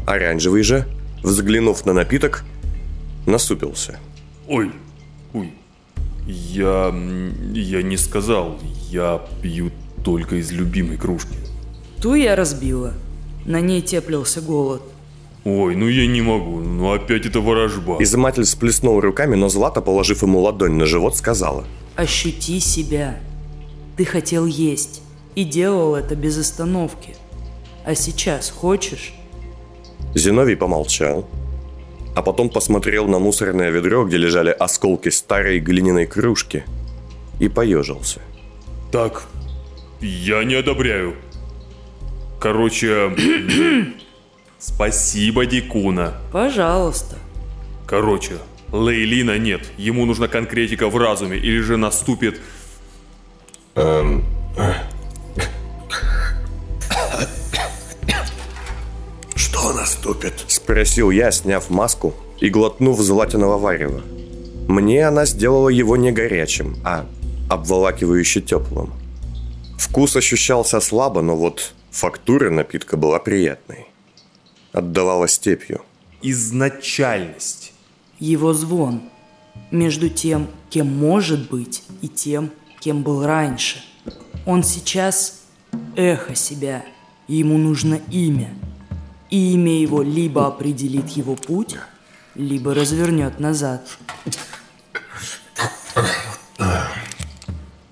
Оранжевый 0.07 0.63
же, 0.63 0.87
взглянув 1.23 1.87
на 1.87 1.93
напиток, 1.93 2.45
насупился. 3.27 3.99
Ой, 4.47 4.71
ой, 5.33 5.53
я... 6.27 6.95
я 7.53 7.83
не 7.83 7.97
сказал, 7.97 8.59
я 8.91 9.21
пью 9.43 9.71
только 10.05 10.37
из 10.37 10.53
любимой 10.53 10.97
кружки. 10.97 11.37
Ту 12.01 12.15
я 12.15 12.37
разбила. 12.37 12.93
На 13.47 13.61
ней 13.61 13.83
теплился 13.83 14.41
голод. 14.41 14.83
Ой, 15.45 15.77
ну 15.77 15.89
я 15.89 16.07
не 16.07 16.23
могу, 16.23 16.61
ну 16.61 16.93
опять 16.93 17.27
это 17.27 17.41
ворожба. 17.41 18.03
Изыматель 18.03 18.47
сплеснул 18.47 19.01
руками, 19.01 19.35
но 19.35 19.51
Злата, 19.51 19.83
положив 19.83 20.23
ему 20.23 20.41
ладонь 20.41 20.73
на 20.73 20.87
живот, 20.87 21.17
сказала. 21.17 21.65
Ощути 21.97 22.61
себя. 22.61 23.21
Ты 23.97 24.07
хотел 24.07 24.47
есть 24.47 25.03
и 25.35 25.45
делал 25.45 25.95
это 25.95 26.17
без 26.17 26.39
остановки. 26.39 27.15
А 27.85 27.95
сейчас 27.95 28.49
хочешь? 28.51 29.13
Зиновий 30.15 30.57
помолчал, 30.57 31.29
а 32.15 32.23
потом 32.23 32.49
посмотрел 32.49 33.09
на 33.09 33.19
мусорное 33.19 33.71
ведро, 33.71 34.05
где 34.05 34.17
лежали 34.17 34.51
осколки 34.51 35.09
старой 35.09 35.59
глиняной 35.59 36.07
кружки, 36.07 36.65
и 37.41 37.49
поежился. 37.49 38.21
Так, 38.93 39.25
я 40.01 40.45
не 40.45 40.55
одобряю. 40.55 41.17
Короче, 42.41 43.15
спасибо, 44.59 45.47
Дикуна. 45.47 46.15
Пожалуйста. 46.33 47.17
Короче, 47.87 48.35
Лейлина 48.71 49.39
нет. 49.39 49.63
Ему 49.77 50.05
нужна 50.07 50.29
конкретика 50.29 50.89
в 50.89 50.97
разуме, 50.97 51.37
или 51.37 51.61
же 51.61 51.77
наступит... 51.77 52.41
Эм... 53.75 54.25
«Что 60.05 60.13
наступит?»– 60.13 60.45
спросил 60.49 61.11
я, 61.11 61.33
сняв 61.33 61.71
маску 61.71 62.13
и 62.39 62.51
глотнув 62.51 63.01
златиного 63.01 63.57
варева. 63.57 64.03
Мне 64.69 65.09
она 65.09 65.25
сделала 65.25 65.71
его 65.71 65.97
не 65.97 66.13
горячим, 66.13 66.77
а 66.85 67.07
обволакивающе 67.49 68.43
теплым. 68.43 68.93
Вкус 69.79 70.17
ощущался 70.17 70.81
слабо, 70.81 71.23
но 71.23 71.37
вот 71.37 71.73
фактура 71.91 72.51
напитка 72.51 72.99
была 72.99 73.19
приятной. 73.19 73.87
Отдавала 74.73 75.27
степью. 75.27 75.81
Изначальность. 76.21 77.73
Его 78.19 78.53
звон. 78.53 79.01
Между 79.71 80.11
тем, 80.11 80.49
кем 80.69 80.87
может 80.87 81.49
быть, 81.51 81.83
и 82.03 82.09
тем, 82.09 82.51
кем 82.81 83.03
был 83.03 83.25
раньше. 83.25 83.83
Он 84.45 84.65
сейчас 84.65 85.41
эхо 85.97 86.35
себя, 86.35 86.85
и 87.27 87.37
ему 87.37 87.57
нужно 87.57 88.01
имя. 88.11 88.55
И 89.35 89.55
имя 89.55 89.73
его 89.81 90.01
либо 90.01 90.47
определит 90.47 91.09
его 91.09 91.35
путь, 91.35 91.75
либо 92.37 92.73
развернет 92.73 93.41
назад. 93.41 93.99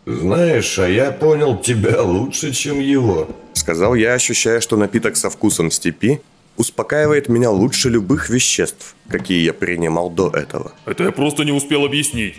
Знаешь, 0.06 0.78
а 0.78 0.88
я 0.88 1.10
понял 1.10 1.58
тебя 1.58 2.00
лучше, 2.00 2.52
чем 2.52 2.78
его. 2.78 3.28
Сказал 3.54 3.96
я, 3.96 4.14
ощущая, 4.14 4.60
что 4.60 4.76
напиток 4.76 5.16
со 5.16 5.30
вкусом 5.30 5.72
степи 5.72 6.20
успокаивает 6.56 7.28
меня 7.28 7.50
лучше 7.50 7.88
любых 7.88 8.30
веществ, 8.30 8.94
какие 9.08 9.42
я 9.42 9.52
принимал 9.52 10.10
до 10.10 10.28
этого. 10.28 10.70
Это 10.86 11.02
я 11.02 11.10
просто 11.10 11.42
не 11.42 11.50
успел 11.50 11.84
объяснить. 11.84 12.36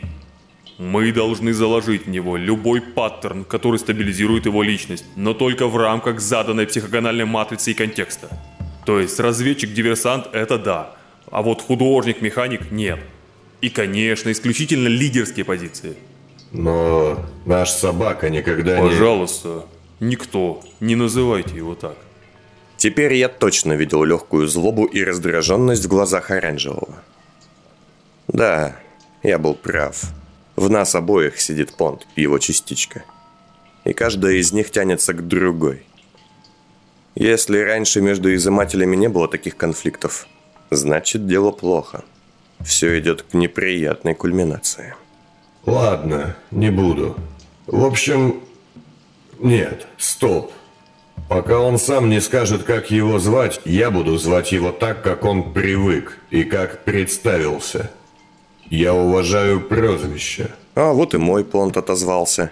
Мы 0.78 1.12
должны 1.12 1.54
заложить 1.54 2.06
в 2.06 2.10
него 2.10 2.38
любой 2.38 2.80
паттерн, 2.80 3.44
который 3.44 3.80
стабилизирует 3.80 4.46
его 4.46 4.64
личность, 4.64 5.04
но 5.18 5.34
только 5.34 5.68
в 5.68 5.76
рамках 5.76 6.22
заданной 6.22 6.66
психогональной 6.68 7.26
матрицы 7.26 7.72
и 7.72 7.74
контекста. 7.74 8.30
То 8.86 9.00
есть 9.00 9.20
разведчик-диверсант– 9.20 10.28
это 10.34 10.58
да, 10.58 10.96
а 11.32 11.42
вот 11.42 11.62
художник-механик– 11.62 12.72
нет. 12.72 13.00
И, 13.62 13.70
конечно, 13.70 14.32
исключительно 14.32 14.90
лидерские 14.90 15.46
позиции. 15.46 15.96
Но 16.52 17.26
наш 17.46 17.70
собака 17.72 18.30
никогда 18.30 18.80
не... 18.80 18.90
Пожалуйста, 18.90 19.66
никто, 20.00 20.62
не 20.80 20.96
называйте 20.96 21.56
его 21.56 21.74
так. 21.74 21.96
Теперь 22.78 23.14
я 23.14 23.30
точно 23.30 23.74
видел 23.74 24.04
легкую 24.04 24.48
злобу 24.48 24.84
и 24.84 25.02
раздраженность 25.04 25.86
в 25.86 25.88
глазах 25.88 26.30
оранжевого. 26.30 27.02
Да, 28.28 28.76
я 29.24 29.40
был 29.40 29.56
прав. 29.56 30.04
В 30.58 30.70
нас 30.70 30.94
обоих 30.94 31.40
сидит 31.40 31.78
понт, 31.78 32.06
его 32.18 32.38
частичка. 32.40 33.06
И 33.86 33.94
каждая 33.94 34.34
из 34.34 34.52
них 34.52 34.70
тянется 34.72 35.14
к 35.14 35.26
другой. 35.26 35.84
Если 37.16 37.60
раньше 37.60 38.02
между 38.02 38.34
изымателями 38.34 38.96
не 38.96 39.08
было 39.08 39.28
таких 39.28 39.56
конфликтов, 39.56 40.28
значит 40.72 41.28
дело 41.28 41.52
плохо. 41.52 42.04
Все 42.62 43.00
идет 43.00 43.24
к 43.24 43.34
неприятной 43.34 44.16
кульминации. 44.16 44.96
Ладно, 45.66 46.36
не 46.52 46.72
буду. 46.72 47.16
В 47.68 47.86
общем, 47.86 48.42
нет, 49.40 49.86
стоп. 49.98 50.52
Пока 51.30 51.60
он 51.60 51.78
сам 51.78 52.10
не 52.10 52.20
скажет, 52.20 52.64
как 52.64 52.92
его 52.92 53.20
звать, 53.20 53.62
я 53.66 53.92
буду 53.92 54.18
звать 54.18 54.52
его 54.52 54.72
так, 54.72 55.04
как 55.04 55.24
он 55.24 55.54
привык 55.54 56.18
и 56.32 56.44
как 56.44 56.84
представился. 56.84 57.92
Я 58.70 58.94
уважаю 58.94 59.62
прозвище. 59.62 60.50
А 60.76 60.92
вот 60.94 61.14
и 61.14 61.18
мой 61.18 61.46
понт 61.46 61.78
отозвался. 61.78 62.52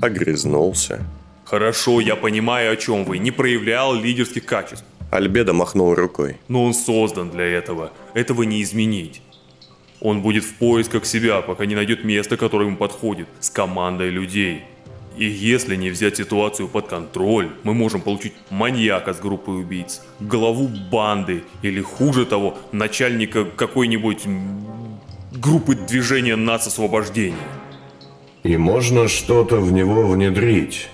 Огрызнулся. 0.00 1.04
Хорошо, 1.52 2.00
я 2.00 2.16
понимаю, 2.16 2.72
о 2.72 2.76
чем 2.76 3.04
вы. 3.04 3.18
Не 3.18 3.30
проявлял 3.30 3.94
лидерских 3.94 4.46
качеств. 4.46 4.86
Альбедо 5.10 5.52
махнул 5.52 5.94
рукой. 5.94 6.38
Но 6.48 6.64
он 6.64 6.72
создан 6.72 7.28
для 7.28 7.44
этого. 7.44 7.92
Этого 8.14 8.44
не 8.44 8.62
изменить. 8.62 9.20
Он 10.00 10.22
будет 10.22 10.44
в 10.44 10.54
поисках 10.54 11.04
себя, 11.04 11.42
пока 11.42 11.66
не 11.66 11.74
найдет 11.74 12.04
место, 12.04 12.38
которое 12.38 12.68
ему 12.68 12.78
подходит, 12.78 13.28
с 13.40 13.50
командой 13.50 14.08
людей. 14.08 14.62
И 15.18 15.26
если 15.26 15.76
не 15.76 15.90
взять 15.90 16.16
ситуацию 16.16 16.68
под 16.68 16.86
контроль, 16.86 17.50
мы 17.64 17.74
можем 17.74 18.00
получить 18.00 18.32
маньяка 18.48 19.12
с 19.12 19.20
группой 19.20 19.60
убийц, 19.60 20.00
главу 20.20 20.70
банды 20.90 21.42
или 21.60 21.82
хуже 21.82 22.24
того, 22.24 22.56
начальника 22.72 23.44
какой-нибудь 23.44 24.22
группы 25.32 25.74
движения 25.74 26.36
нацисвобождения. 26.36 27.36
И 28.42 28.56
можно 28.56 29.06
что-то 29.06 29.56
в 29.56 29.70
него 29.70 30.06
внедрить. 30.06 30.88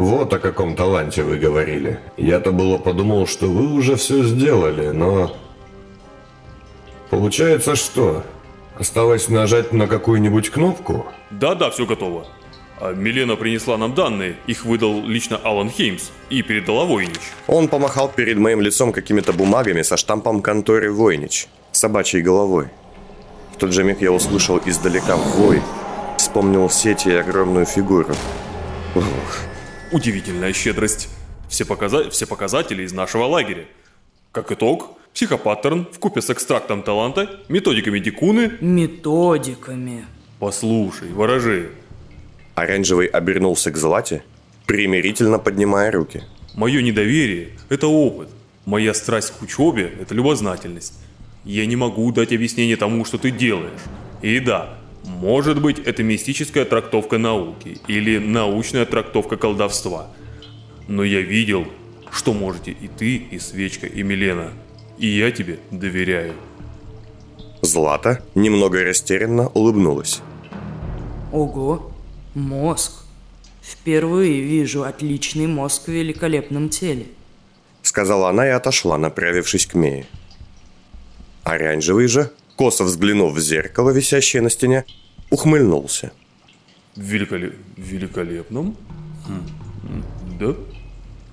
Вот 0.00 0.32
о 0.32 0.38
каком 0.38 0.76
таланте 0.76 1.22
вы 1.22 1.36
говорили. 1.36 2.00
Я-то 2.16 2.52
было 2.52 2.78
подумал, 2.78 3.26
что 3.26 3.48
вы 3.48 3.74
уже 3.74 3.96
все 3.96 4.22
сделали, 4.22 4.88
но... 4.88 5.36
Получается 7.10 7.76
что? 7.76 8.24
Осталось 8.78 9.28
нажать 9.28 9.74
на 9.74 9.86
какую-нибудь 9.86 10.48
кнопку? 10.48 11.04
Да-да, 11.30 11.70
все 11.70 11.84
готово. 11.84 12.26
А 12.80 12.94
Милена 12.94 13.36
принесла 13.36 13.76
нам 13.76 13.94
данные, 13.94 14.36
их 14.46 14.64
выдал 14.64 15.04
лично 15.04 15.36
Алан 15.36 15.68
Хеймс 15.68 16.12
и 16.30 16.40
передала 16.40 16.86
Войнич. 16.86 17.20
Он 17.46 17.68
помахал 17.68 18.08
перед 18.08 18.38
моим 18.38 18.62
лицом 18.62 18.94
какими-то 18.94 19.34
бумагами 19.34 19.82
со 19.82 19.98
штампом 19.98 20.40
конторы 20.40 20.90
Войнич, 20.90 21.46
собачьей 21.72 22.22
головой. 22.22 22.68
В 23.52 23.58
тот 23.58 23.74
же 23.74 23.84
миг 23.84 24.00
я 24.00 24.12
услышал 24.12 24.58
издалека 24.64 25.16
вой, 25.16 25.60
вспомнил 26.16 26.70
сеть 26.70 27.04
и 27.04 27.12
огромную 27.12 27.66
фигуру. 27.66 28.14
Ух. 28.94 29.49
Удивительная 29.92 30.52
щедрость. 30.52 31.08
Все, 31.48 31.64
показа... 31.64 32.10
Все 32.10 32.26
показатели 32.26 32.82
из 32.84 32.92
нашего 32.92 33.24
лагеря. 33.24 33.66
Как 34.32 34.52
итог, 34.52 34.96
психопаттерн 35.12 35.88
в 35.92 35.98
купе 35.98 36.22
с 36.22 36.30
экстрактом 36.30 36.82
таланта, 36.82 37.28
методиками 37.48 37.98
Дикуны... 37.98 38.52
Методиками. 38.60 40.04
Послушай, 40.38 41.12
ворожи, 41.12 41.70
Оранжевый 42.54 43.06
обернулся 43.06 43.70
к 43.70 43.76
Злате, 43.76 44.22
примирительно 44.66 45.38
поднимая 45.38 45.90
руки. 45.90 46.22
Мое 46.54 46.82
недоверие– 46.82 47.50
это 47.68 47.86
опыт. 47.86 48.28
Моя 48.66 48.94
страсть 48.94 49.32
к 49.32 49.42
учебе– 49.42 49.92
это 50.00 50.14
любознательность. 50.14 50.94
Я 51.44 51.66
не 51.66 51.76
могу 51.76 52.12
дать 52.12 52.32
объяснение 52.32 52.76
тому, 52.76 53.04
что 53.04 53.18
ты 53.18 53.30
делаешь. 53.30 53.80
И 54.22 54.38
да, 54.40 54.78
Может 55.04 55.60
быть, 55.60 55.78
это 55.78 56.02
мистическая 56.02 56.64
трактовка 56.64 57.18
науки 57.18 57.78
или 57.88 58.18
научная 58.18 58.86
трактовка 58.86 59.36
колдовства. 59.36 60.08
Но 60.88 61.04
я 61.04 61.20
видел, 61.20 61.66
что 62.10 62.32
можете 62.32 62.72
и 62.72 62.88
ты, 62.88 63.16
и 63.16 63.38
Свечка, 63.38 63.86
и 63.86 64.02
Милена. 64.02 64.48
И 64.98 65.06
я 65.06 65.30
тебе 65.30 65.58
доверяю. 65.70 66.34
Злата 67.62 68.22
немного 68.34 68.82
растерянно 68.82 69.48
улыбнулась. 69.48 70.20
Ого, 71.32 71.92
мозг. 72.34 72.92
Впервые 73.62 74.40
вижу 74.40 74.82
отличный 74.82 75.46
мозг 75.46 75.84
в 75.84 75.88
великолепном 75.88 76.68
теле. 76.68 77.06
Сказала 77.82 78.30
она 78.30 78.46
и 78.46 78.50
отошла, 78.50 78.98
направившись 78.98 79.66
к 79.66 79.74
Мее. 79.74 80.06
Оранжевый 81.44 82.08
же, 82.08 82.30
косо 82.60 82.84
взглянув 82.84 83.32
в 83.32 83.40
зеркало, 83.40 83.92
висящее 83.92 84.42
на 84.42 84.50
стене, 84.50 84.84
ухмыльнулся. 85.30 86.10
Великолеп... 86.96 87.54
Великолепном? 87.78 88.76
Хм. 89.26 90.02
Да? 90.40 90.54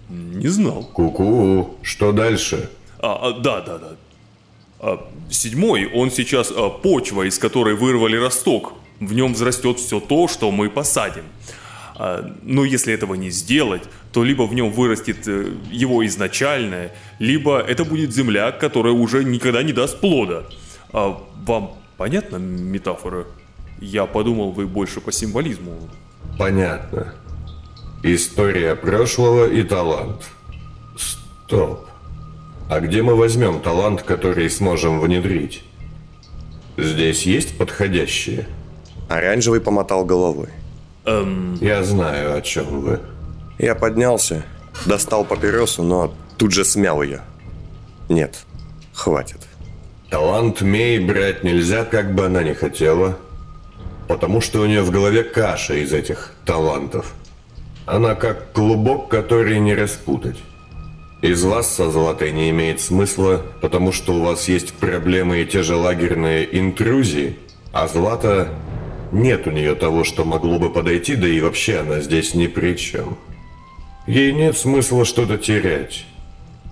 Не 0.10 0.48
знал. 0.48 0.89
Ку-ку, 0.93 1.75
что 1.81 2.13
дальше? 2.13 2.69
А, 3.00 3.27
а, 3.27 3.31
да, 3.34 3.62
да, 3.62 3.77
да. 3.77 3.89
А, 4.79 5.10
седьмой, 5.29 5.91
он 5.93 6.12
сейчас 6.12 6.51
а, 6.55 6.69
почва, 6.69 7.27
из 7.27 7.38
которой 7.39 7.75
вырвали 7.75 8.15
росток. 8.15 8.74
В 9.01 9.13
нем 9.13 9.34
взрастет 9.34 9.79
все 9.79 10.00
то, 10.00 10.29
что 10.29 10.51
мы 10.51 10.69
посадим. 10.69 11.25
А, 11.96 12.24
но 12.41 12.63
если 12.63 12.93
этого 12.93 13.15
не 13.15 13.31
сделать, 13.31 13.84
то 14.13 14.24
либо 14.24 14.43
в 14.43 14.53
нем 14.53 14.72
вырастет 14.72 15.27
э, 15.27 15.51
его 15.74 16.05
изначальное, 16.05 16.91
либо 17.19 17.60
это 17.60 17.84
будет 17.84 18.13
земля, 18.13 18.51
которая 18.51 18.93
уже 18.93 19.25
никогда 19.25 19.62
не 19.63 19.74
даст 19.74 20.00
плода. 20.00 20.46
А 20.94 21.22
вам 21.46 21.74
понятна 21.98 22.38
метафора? 22.38 23.25
Я 23.79 24.06
подумал, 24.06 24.51
вы 24.51 24.65
больше 24.67 25.01
по 25.01 25.12
символизму. 25.12 25.74
Понятно. 26.38 27.13
История 28.03 28.75
прошлого 28.75 29.50
и 29.50 29.63
талант. 29.63 30.22
Стоп. 30.98 31.86
А 32.70 32.79
где 32.79 33.01
мы 33.01 33.15
возьмем 33.15 33.60
талант, 33.62 34.01
который 34.03 34.50
сможем 34.50 35.00
внедрить? 35.00 35.63
Здесь 36.77 37.24
есть 37.24 37.58
подходящие? 37.58 38.48
Оранжевый 39.10 39.62
помотал 39.62 40.06
головой. 40.06 40.50
Эм, 41.06 41.56
Я 41.62 41.84
знаю, 41.84 42.36
о 42.36 42.41
чем 42.41 42.82
вы. 42.82 43.00
Я 43.58 43.74
поднялся, 43.74 44.44
достал 44.86 45.24
папиросу, 45.24 45.82
но 45.82 46.13
тут 46.38 46.51
же 46.51 46.65
смял 46.65 47.01
ее. 47.01 47.22
Нет, 48.10 48.46
хватит. 48.94 49.47
Талант 50.09 50.61
Мей 50.61 50.99
брать 50.99 51.43
нельзя, 51.43 51.83
как 51.83 52.15
бы 52.15 52.25
она 52.25 52.41
ни 52.43 52.53
хотела, 52.53 53.17
потому 54.07 54.39
что 54.39 54.61
у 54.61 54.65
нее 54.65 54.81
в 54.81 54.91
голове 54.91 55.23
каша 55.23 55.75
из 55.75 55.91
этих 55.91 56.33
талантов. 56.45 57.13
Она 57.85 58.15
как 58.15 58.53
клубок, 58.53 59.09
который 59.09 59.59
не 59.59 59.75
распутать. 59.75 60.37
Из 61.21 61.43
вас 61.43 61.73
со 61.73 61.89
Златой 61.89 62.31
не 62.31 62.49
имеет 62.51 62.79
смысла, 62.79 63.41
потому 63.61 63.91
что 63.91 64.13
у 64.13 64.23
вас 64.23 64.47
есть 64.47 64.73
проблемы 64.73 65.41
и 65.41 65.45
те 65.45 65.63
же 65.63 65.75
лагерные 65.75 66.47
интрузии, 66.57 67.37
а 67.73 67.87
Злата 67.87 68.49
нет 69.11 69.47
у 69.47 69.51
нее 69.51 69.75
того, 69.75 70.03
что 70.03 70.25
могло 70.25 70.59
бы 70.59 70.69
подойти, 70.69 71.15
да 71.15 71.27
и 71.27 71.41
вообще 71.41 71.79
она 71.79 71.99
здесь 72.01 72.33
ни 72.33 72.47
при 72.47 72.75
чем. 72.77 73.17
Ей 74.05 74.31
нет 74.31 74.57
смысла 74.57 75.05
что-то 75.05 75.37
терять. 75.37 76.05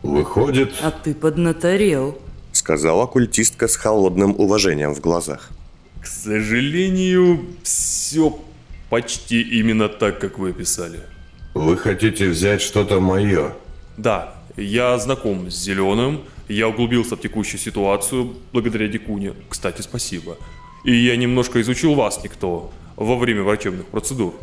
Выходит, 0.04 0.74
А 0.82 0.92
ты 0.92 1.14
поднаторел. 1.14 2.18
Сказала 2.56 3.06
культистка 3.06 3.68
с 3.68 3.76
холодным 3.76 4.34
уважением 4.40 4.96
в 4.96 5.02
глазах. 5.02 5.50
к 6.02 6.08
сожалению, 6.08 7.46
все 7.64 8.40
почти 8.90 9.42
именно 9.42 9.90
так, 9.90 10.20
как 10.20 10.40
вы 10.40 10.52
описали. 10.52 11.02
вы 11.54 11.76
хотите 11.76 12.30
взять 12.30 12.62
что-то 12.62 13.02
мое. 13.02 13.52
Да, 13.98 14.36
я 14.56 14.98
знаком 15.00 15.52
с 15.52 15.56
Зеленым, 15.66 16.22
я 16.48 16.70
углубился 16.70 17.18
в 17.18 17.20
текущую 17.20 17.60
ситуацию 17.60 18.36
благодаря 18.54 18.88
Дикуне. 18.88 19.34
Кстати, 19.50 19.82
спасибо. 19.82 20.38
И 20.86 20.96
я 20.96 21.18
немножко 21.18 21.60
изучил 21.60 21.94
вас, 21.96 22.24
никто, 22.24 22.72
во 22.96 23.18
время 23.18 23.44
врачебных 23.44 23.88
процедур. 23.88 24.34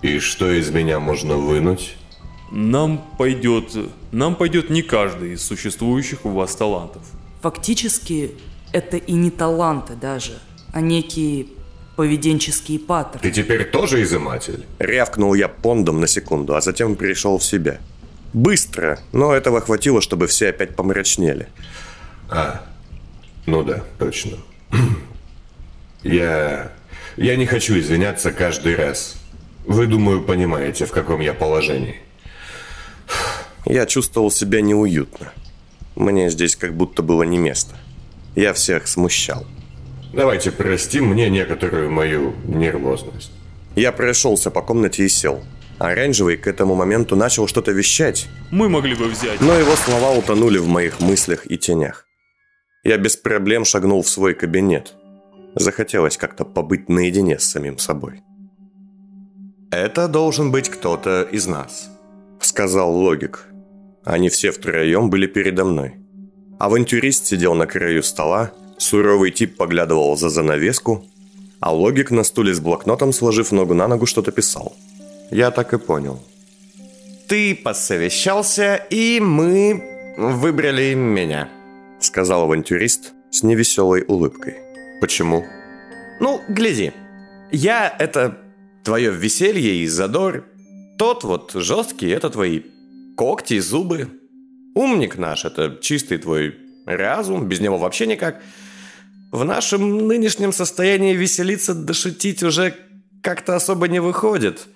И 0.00 0.18
что 0.18 0.50
из 0.50 0.70
меня 0.70 0.98
можно 0.98 1.36
вынуть? 1.36 1.94
Нам 2.50 3.04
пойдет... 3.18 3.76
Нам 4.12 4.34
пойдет 4.34 4.70
не 4.70 4.80
каждый 4.80 5.34
из 5.34 5.42
существующих 5.42 6.24
у 6.24 6.30
вас 6.30 6.56
талантов. 6.56 7.02
Фактически, 7.48 8.32
это 8.72 8.98
и 8.98 9.12
не 9.12 9.30
таланты 9.30 9.94
даже, 9.94 10.38
а 10.74 10.82
некие 10.82 11.46
поведенческие 11.96 12.78
паттерны. 12.78 13.22
Ты 13.22 13.30
теперь 13.30 13.64
тоже 13.64 14.02
изыматель? 14.02 14.66
Рявкнул 14.78 15.32
я 15.32 15.48
пондом 15.48 15.98
на 15.98 16.06
секунду, 16.06 16.54
а 16.56 16.60
затем 16.60 16.94
пришел 16.94 17.38
в 17.38 17.42
себя. 17.42 17.78
Быстро, 18.34 19.00
но 19.12 19.32
этого 19.32 19.62
хватило, 19.62 20.02
чтобы 20.02 20.26
все 20.26 20.50
опять 20.50 20.76
помрачнели. 20.76 21.48
А, 22.28 22.66
ну 23.46 23.62
да, 23.62 23.82
точно. 23.98 24.36
Я... 26.02 26.70
Я 27.16 27.36
не 27.36 27.46
хочу 27.46 27.78
извиняться 27.78 28.30
каждый 28.30 28.76
раз. 28.76 29.16
Вы, 29.64 29.86
думаю, 29.86 30.22
понимаете, 30.22 30.84
в 30.84 30.92
каком 30.92 31.20
я 31.20 31.32
положении. 31.32 31.96
Я 33.64 33.86
чувствовал 33.86 34.30
себя 34.30 34.60
неуютно. 34.60 35.32
Мне 35.98 36.30
здесь 36.30 36.54
как 36.54 36.76
будто 36.76 37.02
было 37.02 37.24
не 37.24 37.38
место. 37.38 37.74
Я 38.36 38.52
всех 38.52 38.86
смущал. 38.86 39.44
Давайте 40.12 40.52
простим 40.52 41.06
мне 41.06 41.28
некоторую 41.28 41.90
мою 41.90 42.34
нервозность. 42.44 43.32
Я 43.74 43.90
прошелся 43.90 44.52
по 44.52 44.62
комнате 44.62 45.04
и 45.04 45.08
сел. 45.08 45.42
Оранжевый 45.78 46.36
к 46.36 46.46
этому 46.46 46.76
моменту 46.76 47.16
начал 47.16 47.48
что-то 47.48 47.72
вещать, 47.72 48.28
Мы 48.52 48.68
могли 48.68 48.94
бы 48.94 49.06
взять... 49.06 49.40
но 49.40 49.54
его 49.54 49.74
слова 49.74 50.12
утонули 50.12 50.58
в 50.58 50.68
моих 50.68 51.00
мыслях 51.00 51.50
и 51.50 51.58
тенях. 51.58 52.06
Я 52.84 52.96
без 52.96 53.16
проблем 53.16 53.64
шагнул 53.64 54.02
в 54.02 54.08
свой 54.08 54.34
кабинет. 54.34 54.94
Захотелось 55.56 56.16
как-то 56.16 56.44
побыть 56.44 56.88
наедине 56.88 57.40
с 57.40 57.44
самим 57.44 57.78
собой. 57.78 58.22
«Это 59.72 60.06
должен 60.06 60.52
быть 60.52 60.68
кто-то 60.68 61.22
из 61.22 61.48
нас»,— 61.48 61.90
сказал 62.40 62.92
логик. 62.92 63.47
Они 64.08 64.30
все 64.30 64.52
втроем 64.52 65.10
были 65.10 65.26
передо 65.26 65.66
мной. 65.66 65.96
Авантюрист 66.58 67.26
сидел 67.26 67.54
на 67.54 67.66
краю 67.66 68.02
стола, 68.02 68.52
суровый 68.78 69.30
тип 69.30 69.58
поглядывал 69.58 70.16
за 70.16 70.30
занавеску, 70.30 71.04
а 71.60 71.74
логик 71.74 72.10
на 72.10 72.24
стуле 72.24 72.54
с 72.54 72.58
блокнотом, 72.58 73.12
сложив 73.12 73.52
ногу 73.52 73.74
на 73.74 73.86
ногу, 73.86 74.06
что-то 74.06 74.32
писал. 74.32 74.74
Я 75.30 75.50
так 75.50 75.74
и 75.74 75.78
понял. 75.78 76.22
«Ты 77.28 77.54
посовещался, 77.54 78.76
и 78.76 79.20
мы 79.20 80.14
выбрали 80.16 80.94
меня»,— 80.94 81.50
сказал 82.00 82.44
авантюрист 82.44 83.12
с 83.30 83.42
невеселой 83.42 84.06
улыбкой. 84.08 84.56
«Почему?» 85.02 85.44
«Ну, 86.18 86.40
гляди. 86.48 86.92
Я— 87.52 87.94
это 87.98 88.38
твое 88.84 89.10
веселье 89.10 89.82
и 89.82 89.86
задор. 89.86 90.46
Тот 90.96 91.24
вот 91.24 91.52
жесткий— 91.52 92.08
это 92.08 92.30
твои 92.30 92.62
когти 93.18 93.58
зубы. 93.58 94.08
Умник 94.76 95.18
наш— 95.18 95.44
это 95.44 95.76
чистый 95.80 96.18
твой 96.18 96.54
разум, 96.86 97.48
без 97.48 97.58
него 97.58 97.76
вообще 97.76 98.06
никак. 98.06 98.40
В 99.32 99.44
нашем 99.44 100.06
нынешнем 100.06 100.52
состоянии 100.52 101.16
веселиться 101.16 101.74
да 101.74 101.94
шутить 101.94 102.44
уже 102.44 102.74
как-то 103.20 103.56
особо 103.56 103.88
не 103.88 104.00
выходит. 104.00 104.68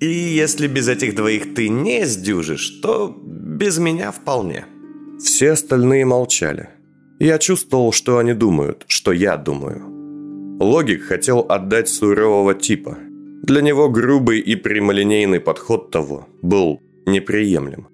И 0.00 0.06
если 0.06 0.66
без 0.68 0.86
этих 0.86 1.14
двоих 1.14 1.54
ты 1.54 1.70
не 1.70 2.04
сдюжишь, 2.04 2.68
то 2.82 3.16
без 3.24 3.78
меня 3.78 4.12
вполне». 4.12 4.66
Все 5.18 5.52
остальные 5.52 6.04
молчали. 6.04 6.68
Я 7.18 7.38
чувствовал, 7.38 7.92
что 7.92 8.18
они 8.18 8.34
думают, 8.34 8.84
что 8.86 9.12
я 9.12 9.36
думаю. 9.38 10.58
Логик 10.60 11.04
хотел 11.04 11.46
отдать 11.48 11.88
сурового 11.88 12.54
типа. 12.54 12.98
Для 13.42 13.62
него 13.62 13.88
грубый 13.88 14.40
и 14.40 14.56
прямолинейный 14.56 15.40
подход 15.40 15.90
того 15.90 16.28
был 16.42 16.80
неприемлем. 17.10 17.88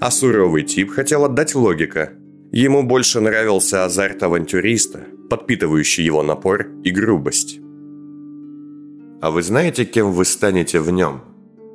А 0.00 0.10
суровый 0.10 0.62
тип 0.62 0.90
хотел 0.90 1.24
отдать 1.24 1.54
логика. 1.54 2.12
Ему 2.52 2.82
больше 2.82 3.20
нравился 3.20 3.84
азарт 3.84 4.22
авантюриста, 4.22 5.04
подпитывающий 5.28 6.04
его 6.04 6.22
напор 6.22 6.66
и 6.82 6.90
грубость. 6.90 7.60
«А 9.20 9.30
вы 9.30 9.42
знаете, 9.42 9.84
кем 9.84 10.12
вы 10.12 10.24
станете 10.24 10.80
в 10.80 10.90
нем?» 10.90 11.22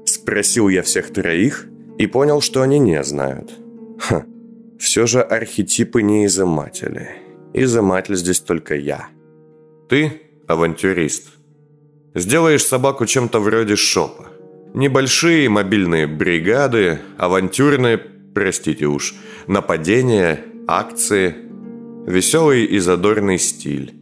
Спросил 0.06 0.70
я 0.70 0.84
всех 0.84 1.12
троих 1.12 1.68
и 1.98 2.08
понял, 2.08 2.42
что 2.42 2.62
они 2.62 2.80
не 2.80 3.04
знают. 3.04 3.52
Ха, 4.00 4.26
все 4.78 5.08
же 5.08 5.22
архетипы 5.22 6.02
не 6.02 6.26
изыматели. 6.26 7.10
Изыматель 7.54 8.16
здесь 8.16 8.40
только 8.40 8.76
я. 8.76 9.08
Ты 9.90 10.22
авантюрист. 10.48 11.30
Сделаешь 12.14 12.66
собаку 12.66 13.06
чем-то 13.06 13.40
вроде 13.40 13.76
шопа. 13.76 14.32
Небольшие 14.76 15.48
мобильные 15.48 16.06
бригады, 16.06 17.00
авантюрные, 17.18 17.98
простите 17.98 18.88
уж, 18.88 19.16
нападения, 19.48 20.44
акции, 20.68 21.34
веселый 22.06 22.66
и 22.66 22.80
задорный 22.80 23.40
стиль. 23.40 23.94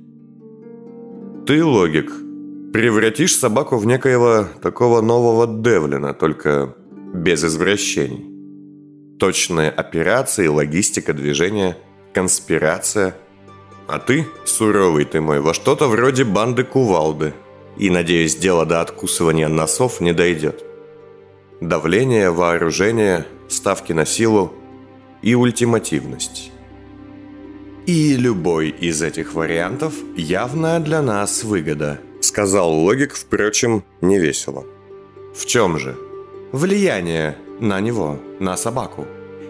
Ты 1.46 1.64
логик. 1.64 2.12
Превратишь 2.74 3.36
собаку 3.36 3.78
в 3.78 3.86
некоего 3.86 4.48
такого 4.64 5.02
нового 5.02 5.46
Девлина, 5.46 6.16
только 6.16 6.74
без 7.14 7.44
извращений. 7.44 9.20
Точные 9.20 9.70
операции, 9.70 10.48
логистика 10.48 11.14
движения, 11.14 11.78
конспирация. 12.16 13.16
А 13.88 14.00
ты, 14.00 14.26
суровый 14.44 15.06
ты 15.06 15.22
мой, 15.22 15.40
во 15.40 15.54
что-то 15.54 15.88
вроде 15.88 16.24
банды 16.24 16.64
кувалды. 16.64 17.36
И, 17.78 17.90
надеюсь, 17.90 18.36
дело 18.36 18.66
до 18.66 18.82
откусывания 18.82 19.48
носов 19.48 20.00
не 20.00 20.14
дойдет. 20.14 20.64
Давление, 21.60 22.30
вооружение, 22.30 23.26
ставки 23.48 23.94
на 23.94 24.06
силу 24.06 24.54
и 25.22 25.34
ультимативность. 25.36 26.52
И 27.86 28.16
любой 28.16 28.70
из 28.70 29.02
этих 29.02 29.34
вариантов 29.34 29.94
явная 30.16 30.80
для 30.80 31.02
нас 31.02 31.44
выгода, 31.44 32.00
сказал 32.22 32.72
логик, 32.72 33.14
впрочем, 33.14 33.84
невесело. 34.02 34.66
В 35.36 35.46
чем 35.46 35.78
же? 35.78 35.98
Влияние 36.52 37.38
на 37.60 37.82
него, 37.82 38.20
на 38.40 38.56
собаку. 38.56 39.06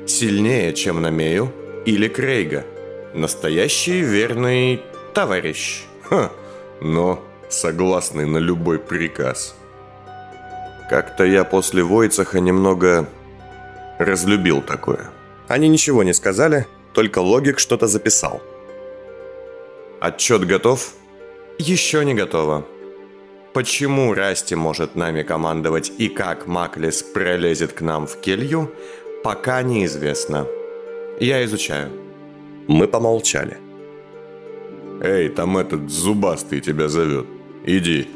Сильнее, 0.07 0.73
чем 0.73 1.01
на 1.01 1.09
Мею 1.09 1.51
или 1.85 2.07
Крейга. 2.07 2.65
Настоящий 3.13 4.01
верный 4.01 4.81
товарищ. 5.13 5.83
Ха, 6.03 6.31
но 6.81 7.23
согласный 7.53 8.25
на 8.25 8.37
любой 8.37 8.79
приказ. 8.79 9.55
Как-то 10.89 11.23
я 11.23 11.43
после 11.43 11.83
Войцаха 11.83 12.39
немного 12.39 13.07
разлюбил 13.99 14.61
такое. 14.61 15.09
Они 15.47 15.67
ничего 15.67 16.03
не 16.03 16.13
сказали, 16.13 16.67
только 16.93 17.19
логик 17.19 17.59
что-то 17.59 17.87
записал. 17.87 18.41
Отчет 19.99 20.45
готов? 20.45 20.93
Еще 21.57 22.03
не 22.03 22.13
готово. 22.13 22.65
Почему 23.53 24.13
Расти 24.13 24.55
может 24.55 24.95
нами 24.95 25.23
командовать 25.23 25.91
и 25.97 26.09
как 26.09 26.47
Маклис 26.47 27.03
пролезет 27.03 27.73
к 27.73 27.81
нам 27.81 28.07
в 28.07 28.19
келью, 28.19 28.71
пока 29.23 29.61
неизвестно. 29.61 30.47
Я 31.19 31.45
изучаю. 31.45 31.91
Мы 32.67 32.87
помолчали. 32.87 33.57
Эй, 35.01 35.29
там 35.29 35.57
этот 35.57 35.89
зубастый 35.89 36.61
тебя 36.61 36.87
зовет. 36.87 37.27
Иди. 37.65 38.07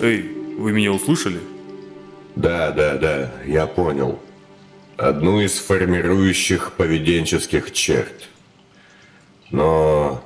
Эй, 0.00 0.30
вы 0.58 0.72
меня 0.72 0.92
услышали? 0.92 1.40
Да, 2.36 2.70
да, 2.70 2.96
да, 2.96 3.32
я 3.46 3.66
понял. 3.66 4.18
Одну 4.96 5.40
из 5.40 5.58
формирующих 5.58 6.72
поведенческих 6.72 7.72
черт. 7.72 8.28
Но 9.50 10.24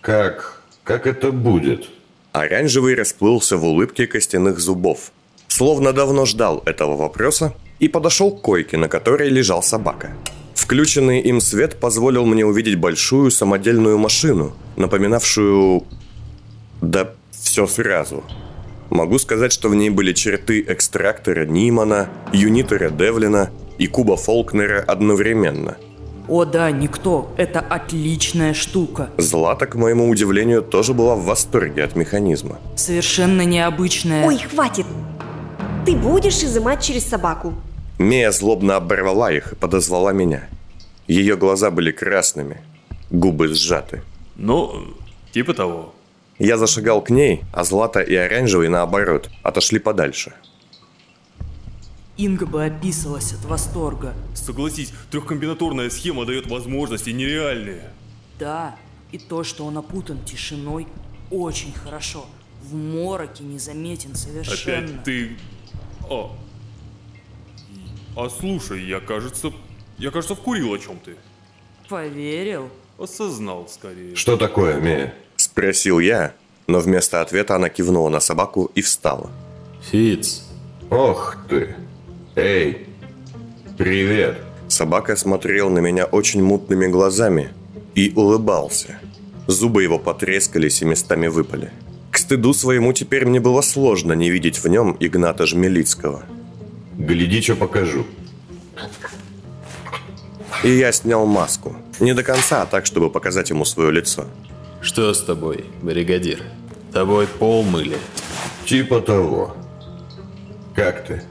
как, 0.00 0.62
как 0.84 1.06
это 1.06 1.32
будет? 1.32 1.88
Оранжевый 2.32 2.94
расплылся 2.94 3.56
в 3.56 3.64
улыбке 3.64 4.06
костяных 4.06 4.60
зубов, 4.60 5.12
словно 5.48 5.92
давно 5.92 6.26
ждал 6.26 6.62
этого 6.66 6.96
вопроса 6.96 7.54
и 7.78 7.88
подошел 7.88 8.30
к 8.30 8.42
койке, 8.42 8.76
на 8.76 8.88
которой 8.88 9.30
лежал 9.30 9.62
собака. 9.62 10.12
Включенный 10.54 11.20
им 11.20 11.40
свет 11.40 11.80
позволил 11.80 12.26
мне 12.26 12.44
увидеть 12.44 12.76
большую 12.76 13.30
самодельную 13.30 13.98
машину, 13.98 14.52
напоминавшую... 14.76 15.84
Да 16.80 17.10
все 17.30 17.66
сразу. 17.66 18.24
Могу 18.90 19.18
сказать, 19.18 19.52
что 19.52 19.68
в 19.68 19.74
ней 19.74 19.90
были 19.90 20.12
черты 20.12 20.64
экстрактора 20.66 21.46
Нимана, 21.46 22.08
юнитора 22.32 22.90
Девлина 22.90 23.50
и 23.78 23.86
куба 23.86 24.16
Фолкнера 24.16 24.80
одновременно. 24.80 25.76
О 26.28 26.44
да, 26.44 26.70
никто. 26.70 27.32
Это 27.36 27.60
отличная 27.60 28.54
штука. 28.54 29.10
Злата, 29.16 29.66
к 29.66 29.74
моему 29.74 30.08
удивлению, 30.08 30.62
тоже 30.62 30.92
была 30.94 31.14
в 31.14 31.24
восторге 31.24 31.84
от 31.84 31.96
механизма. 31.96 32.58
Совершенно 32.76 33.44
необычная. 33.44 34.26
Ой, 34.26 34.38
хватит! 34.38 34.86
Ты 35.86 35.96
будешь 35.96 36.42
изымать 36.42 36.82
через 36.84 37.06
собаку. 37.08 37.54
Мия 37.98 38.30
злобно 38.32 38.76
оборвала 38.76 39.32
их 39.32 39.52
и 39.52 39.56
подозвала 39.56 40.12
меня. 40.12 40.48
Ее 41.08 41.36
глаза 41.36 41.70
были 41.70 41.90
красными, 41.90 42.60
губы 43.10 43.48
сжаты. 43.48 44.02
Ну, 44.36 44.84
типа 45.32 45.54
того. 45.54 45.94
Я 46.40 46.56
зашагал 46.56 47.02
к 47.02 47.10
ней, 47.10 47.44
а 47.52 47.64
Злата 47.64 48.00
и 48.00 48.14
Оранжевый, 48.14 48.70
наоборот, 48.70 49.28
отошли 49.42 49.78
подальше. 49.78 50.32
Инга 52.16 52.46
бы 52.46 52.64
описалась 52.64 53.34
от 53.34 53.44
восторга. 53.44 54.14
Согласись, 54.34 54.90
трехкомбинаторная 55.10 55.90
схема 55.90 56.24
дает 56.24 56.46
возможности 56.46 57.10
нереальные. 57.10 57.82
Да, 58.38 58.74
и 59.12 59.18
то, 59.18 59.44
что 59.44 59.66
он 59.66 59.76
опутан 59.76 60.24
тишиной, 60.24 60.86
очень 61.30 61.74
хорошо. 61.74 62.24
В 62.62 62.74
мороке 62.74 63.44
незаметен 63.44 64.14
совершенно. 64.14 64.86
Опять 64.86 65.04
ты... 65.04 65.36
А... 66.08 66.30
А 68.16 68.30
слушай, 68.30 68.82
я 68.82 69.00
кажется... 69.00 69.52
Я 69.98 70.10
кажется 70.10 70.34
вкурил 70.34 70.72
о 70.72 70.78
чем 70.78 70.98
ты. 71.04 71.16
Поверил? 71.86 72.70
Осознал 72.98 73.68
скорее. 73.68 74.16
Что 74.16 74.38
такое, 74.38 74.80
Мия? 74.80 75.14
Спросил 75.50 75.98
я, 75.98 76.32
но 76.68 76.78
вместо 76.78 77.20
ответа 77.20 77.56
она 77.56 77.68
кивнула 77.70 78.08
на 78.08 78.20
собаку 78.20 78.70
и 78.76 78.82
встала. 78.82 79.30
Фиц, 79.90 80.44
Ох 80.90 81.38
ты. 81.48 81.74
Эй, 82.36 82.86
привет. 83.76 84.38
Собака 84.68 85.16
смотрел 85.16 85.68
на 85.68 85.80
меня 85.80 86.04
очень 86.04 86.40
мутными 86.40 86.86
глазами 86.86 87.50
и 87.96 88.12
улыбался. 88.14 89.00
Зубы 89.48 89.82
его 89.82 89.98
потрескались 89.98 90.82
и 90.82 90.84
местами 90.84 91.26
выпали. 91.26 91.72
К 92.12 92.18
стыду 92.18 92.54
своему 92.54 92.92
теперь 92.92 93.26
мне 93.26 93.40
было 93.40 93.60
сложно 93.60 94.12
не 94.12 94.30
видеть 94.30 94.62
в 94.62 94.68
нем 94.68 94.96
Игната 95.00 95.46
Жмелицкого. 95.46 96.22
Гляди, 96.96 97.40
что 97.42 97.56
покажу. 97.56 98.06
И 100.62 100.70
я 100.70 100.92
снял 100.92 101.26
маску. 101.26 101.74
Не 101.98 102.14
до 102.14 102.22
конца, 102.22 102.62
а 102.62 102.66
так, 102.66 102.86
чтобы 102.86 103.10
показать 103.10 103.50
ему 103.50 103.64
свое 103.64 103.90
лицо. 103.90 104.26
Что 104.82 105.12
с 105.12 105.22
тобой, 105.22 105.64
бригадир? 105.82 106.42
Тобой 106.92 107.26
пол 107.26 107.62
мыли. 107.62 107.98
Типа 108.64 109.00
того. 109.00 109.56
Как 110.74 111.06
ты? 111.06 111.22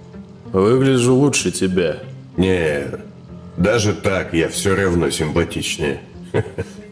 Выгляжу 0.52 1.16
лучше 1.16 1.52
тебя. 1.52 2.00
Не, 2.38 2.88
даже 3.58 3.94
так 3.94 4.34
я 4.34 4.50
все 4.50 4.76
равно 4.76 5.10
симпатичнее. 5.10 6.02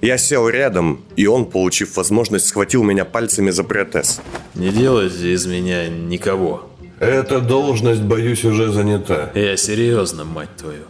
Я 0.01 0.17
сел 0.17 0.47
рядом, 0.49 1.01
и 1.15 1.25
он, 1.25 1.45
получив 1.45 1.97
возможность, 1.97 2.47
схватил 2.47 2.83
меня 2.83 3.03
пальцами 3.05 3.49
за 3.49 3.63
протез. 3.63 4.21
Не 4.53 4.69
делайте 4.69 5.33
из 5.33 5.45
меня 5.45 5.87
никого. 5.87 6.69
Эта 6.99 7.39
должность, 7.39 8.01
боюсь, 8.01 8.43
уже 8.43 8.71
занята. 8.71 9.31
Я 9.33 9.57
серьезно, 9.57 10.23
мать 10.23 10.55
твою. 10.57 10.83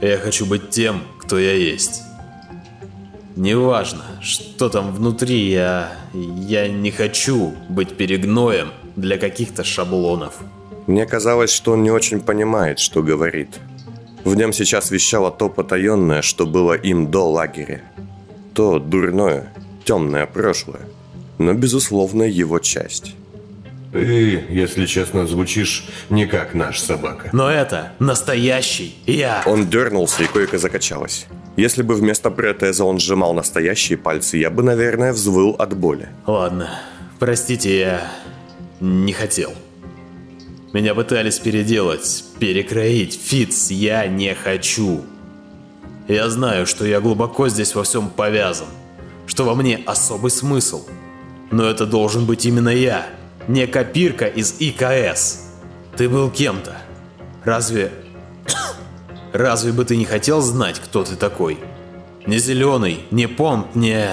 Я 0.00 0.16
хочу 0.18 0.46
быть 0.46 0.70
тем, 0.70 1.02
кто 1.20 1.38
я 1.38 1.52
есть. 1.52 2.02
Неважно, 3.36 4.04
что 4.20 4.68
там 4.68 4.92
внутри, 4.92 5.50
я... 5.50 5.92
Я 6.12 6.68
не 6.68 6.90
хочу 6.90 7.54
быть 7.68 7.96
перегноем 7.96 8.70
для 8.96 9.18
каких-то 9.18 9.64
шаблонов. 9.64 10.34
Мне 10.86 11.06
казалось, 11.06 11.52
что 11.52 11.72
он 11.72 11.82
не 11.82 11.90
очень 11.90 12.20
понимает, 12.20 12.78
что 12.78 13.02
говорит. 13.02 13.60
В 14.24 14.34
нем 14.34 14.52
сейчас 14.52 14.90
вещало 14.90 15.30
то 15.30 15.48
потаенное, 15.48 16.22
что 16.22 16.46
было 16.46 16.74
им 16.74 17.10
до 17.10 17.30
лагеря. 17.30 17.82
То 18.54 18.78
дурное, 18.78 19.52
темное 19.84 20.26
прошлое. 20.26 20.82
Но, 21.38 21.54
безусловно, 21.54 22.24
его 22.24 22.58
часть. 22.58 23.14
Ты, 23.92 24.44
если 24.50 24.86
честно, 24.86 25.26
звучишь 25.26 25.86
не 26.10 26.26
как 26.26 26.54
наш 26.54 26.80
собака. 26.80 27.30
Но 27.32 27.50
это 27.50 27.92
настоящий 27.98 28.94
я. 29.06 29.42
Он 29.46 29.68
дернулся 29.68 30.22
и 30.22 30.26
койка 30.26 30.58
закачалась. 30.58 31.26
Если 31.60 31.82
бы 31.82 31.94
вместо 31.94 32.30
протеза 32.30 32.86
он 32.86 32.98
сжимал 32.98 33.34
настоящие 33.34 33.98
пальцы, 33.98 34.38
я 34.38 34.48
бы, 34.48 34.62
наверное, 34.62 35.12
взвыл 35.12 35.50
от 35.58 35.76
боли. 35.76 36.08
Ладно, 36.26 36.70
простите, 37.18 37.78
я 37.78 38.10
не 38.80 39.12
хотел. 39.12 39.52
Меня 40.72 40.94
пытались 40.94 41.38
переделать, 41.38 42.24
перекроить. 42.38 43.20
Фиц, 43.22 43.70
я 43.70 44.06
не 44.06 44.34
хочу. 44.34 45.02
Я 46.08 46.30
знаю, 46.30 46.64
что 46.64 46.86
я 46.86 46.98
глубоко 46.98 47.50
здесь 47.50 47.74
во 47.74 47.82
всем 47.82 48.08
повязан, 48.08 48.68
что 49.26 49.44
во 49.44 49.54
мне 49.54 49.82
особый 49.84 50.30
смысл. 50.30 50.86
Но 51.50 51.66
это 51.66 51.84
должен 51.84 52.24
быть 52.24 52.46
именно 52.46 52.70
я, 52.70 53.06
не 53.48 53.66
копирка 53.66 54.24
из 54.24 54.54
ИКС. 54.60 55.40
Ты 55.94 56.08
был 56.08 56.30
кем-то. 56.30 56.78
Разве... 57.44 57.92
Разве 59.32 59.72
бы 59.72 59.84
ты 59.84 59.96
не 59.96 60.04
хотел 60.04 60.40
знать, 60.40 60.80
кто 60.80 61.04
ты 61.04 61.16
такой? 61.16 61.58
Не 62.26 62.38
зеленый, 62.38 63.00
не 63.10 63.28
понт, 63.28 63.74
не... 63.74 64.08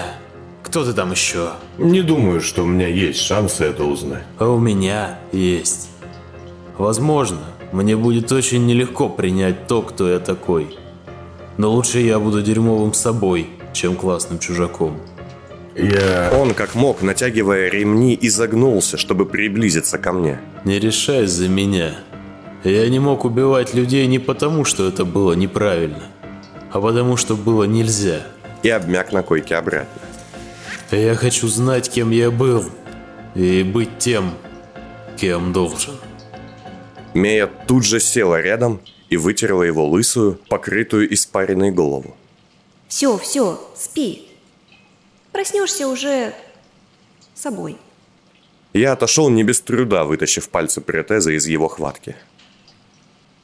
Кто 0.62 0.84
ты 0.84 0.92
там 0.92 1.10
еще? 1.10 1.52
Не 1.78 2.02
думаю, 2.02 2.40
что 2.40 2.62
у 2.62 2.66
меня 2.66 2.86
есть 2.86 3.20
шансы 3.20 3.64
это 3.64 3.84
узнать. 3.84 4.22
А 4.38 4.48
у 4.48 4.58
меня 4.58 5.18
есть. 5.32 5.88
Возможно, 6.76 7.40
мне 7.72 7.96
будет 7.96 8.30
очень 8.32 8.66
нелегко 8.66 9.08
принять 9.08 9.66
то, 9.66 9.82
кто 9.82 10.08
я 10.08 10.18
такой. 10.18 10.76
Но 11.56 11.72
лучше 11.72 11.98
я 12.00 12.18
буду 12.18 12.42
дерьмовым 12.42 12.92
собой, 12.92 13.48
чем 13.72 13.96
классным 13.96 14.38
чужаком. 14.38 15.00
Я... 15.74 16.30
Он, 16.34 16.54
как 16.54 16.74
мог, 16.74 17.02
натягивая 17.02 17.68
ремни, 17.68 18.18
изогнулся, 18.20 18.96
чтобы 18.96 19.26
приблизиться 19.26 19.98
ко 19.98 20.12
мне. 20.12 20.40
Не 20.64 20.78
решай 20.78 21.26
за 21.26 21.48
меня. 21.48 21.98
Я 22.64 22.88
не 22.88 22.98
мог 22.98 23.24
убивать 23.24 23.72
людей 23.72 24.06
не 24.06 24.18
потому, 24.18 24.64
что 24.64 24.88
это 24.88 25.04
было 25.04 25.32
неправильно, 25.34 26.02
а 26.72 26.80
потому, 26.80 27.16
что 27.16 27.36
было 27.36 27.64
нельзя. 27.64 28.26
И 28.62 28.68
обмяк 28.68 29.12
на 29.12 29.22
койке 29.22 29.54
обратно. 29.54 30.02
Я 30.90 31.14
хочу 31.14 31.46
знать, 31.46 31.88
кем 31.88 32.10
я 32.10 32.30
был, 32.30 32.64
и 33.36 33.62
быть 33.62 33.98
тем, 33.98 34.34
кем 35.16 35.52
должен. 35.52 35.94
Мея 37.14 37.48
тут 37.66 37.84
же 37.84 38.00
села 38.00 38.40
рядом 38.40 38.80
и 39.08 39.16
вытерла 39.16 39.62
его 39.62 39.86
лысую, 39.86 40.40
покрытую 40.48 41.12
испаренной 41.14 41.70
голову. 41.70 42.16
Все, 42.88 43.16
все, 43.18 43.60
спи. 43.76 44.28
Проснешься 45.30 45.86
уже 45.86 46.34
собой. 47.34 47.76
Я 48.72 48.92
отошел 48.92 49.30
не 49.30 49.44
без 49.44 49.60
труда, 49.60 50.04
вытащив 50.04 50.48
пальцы 50.48 50.80
протеза 50.80 51.32
из 51.32 51.46
его 51.46 51.68
хватки. 51.68 52.16